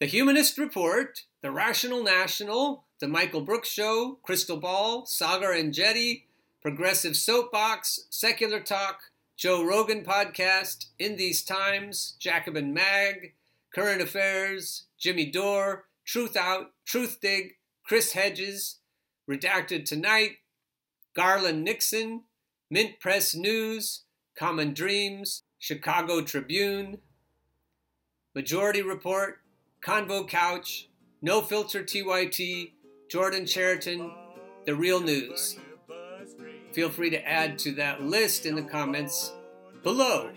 The 0.00 0.06
Humanist 0.06 0.58
Report, 0.58 1.22
The 1.40 1.52
Rational 1.52 2.02
National, 2.02 2.82
The 2.98 3.06
Michael 3.06 3.42
Brooks 3.42 3.68
Show, 3.68 4.18
Krystal 4.28 4.60
Ball, 4.60 5.04
Saagar 5.06 5.54
Enjeti, 5.54 6.24
Progressive 6.60 7.16
Soapbox, 7.16 8.08
Secular 8.10 8.58
Talk, 8.58 9.02
Joe 9.36 9.64
Rogan 9.64 10.02
Podcast, 10.04 10.86
In 10.98 11.14
These 11.14 11.44
Times, 11.44 12.16
Jacobin 12.18 12.74
Mag, 12.74 13.34
Current 13.72 14.02
Affairs, 14.02 14.86
Jimmy 14.98 15.30
Dore, 15.30 15.84
Truth 16.04 16.36
Out, 16.36 16.72
Truthdig, 16.84 17.52
Chris 17.84 18.14
Hedges, 18.14 18.80
Redacted 19.30 19.84
Tonight, 19.84 20.38
Garland 21.14 21.62
Nixon, 21.62 22.22
Mint 22.72 22.98
Press 23.00 23.34
News, 23.34 24.04
Common 24.34 24.72
Dreams, 24.72 25.42
Chicago 25.58 26.22
Tribune, 26.22 27.00
Majority 28.34 28.80
Report, 28.80 29.40
Convo 29.84 30.26
Couch, 30.26 30.88
No 31.20 31.42
Filter 31.42 31.84
TYT, 31.84 32.72
Jordan 33.10 33.44
Chariton, 33.44 34.10
The 34.64 34.74
Real 34.74 35.00
News. 35.00 35.58
Feel 36.72 36.88
free 36.88 37.10
to 37.10 37.28
add 37.28 37.58
to 37.58 37.72
that 37.72 38.04
list 38.04 38.46
in 38.46 38.54
the 38.54 38.62
comments 38.62 39.34
below. 39.82 40.30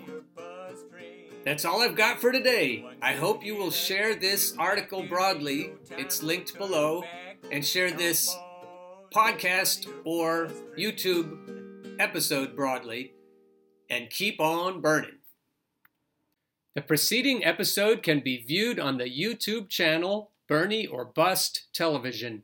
That's 1.46 1.64
all 1.64 1.82
I've 1.82 1.96
got 1.96 2.20
for 2.20 2.34
today. 2.34 2.84
I 3.02 3.14
hope 3.14 3.46
you 3.46 3.56
will 3.56 3.72
share 3.72 4.14
this 4.14 4.54
article 4.58 5.04
broadly. 5.04 5.72
It's 5.92 6.22
linked 6.22 6.58
below. 6.58 7.06
And 7.50 7.66
share 7.66 7.92
this 7.92 8.36
podcast 9.14 9.88
or 10.04 10.50
YouTube 10.78 11.65
episode 12.00 12.56
broadly. 12.56 13.14
And 13.90 14.10
keep 14.10 14.40
on 14.40 14.82
burning. 14.82 15.20
The 16.76 16.82
preceding 16.82 17.46
episode 17.46 18.04
can 18.04 18.20
be 18.20 18.44
viewed 18.46 18.80
on 18.80 18.98
the 18.98 19.06
YouTube 19.06 19.70
channel 19.70 20.32
Bernie 20.48 20.86
or 20.86 21.06
Bust 21.06 21.68
Television. 21.74 22.44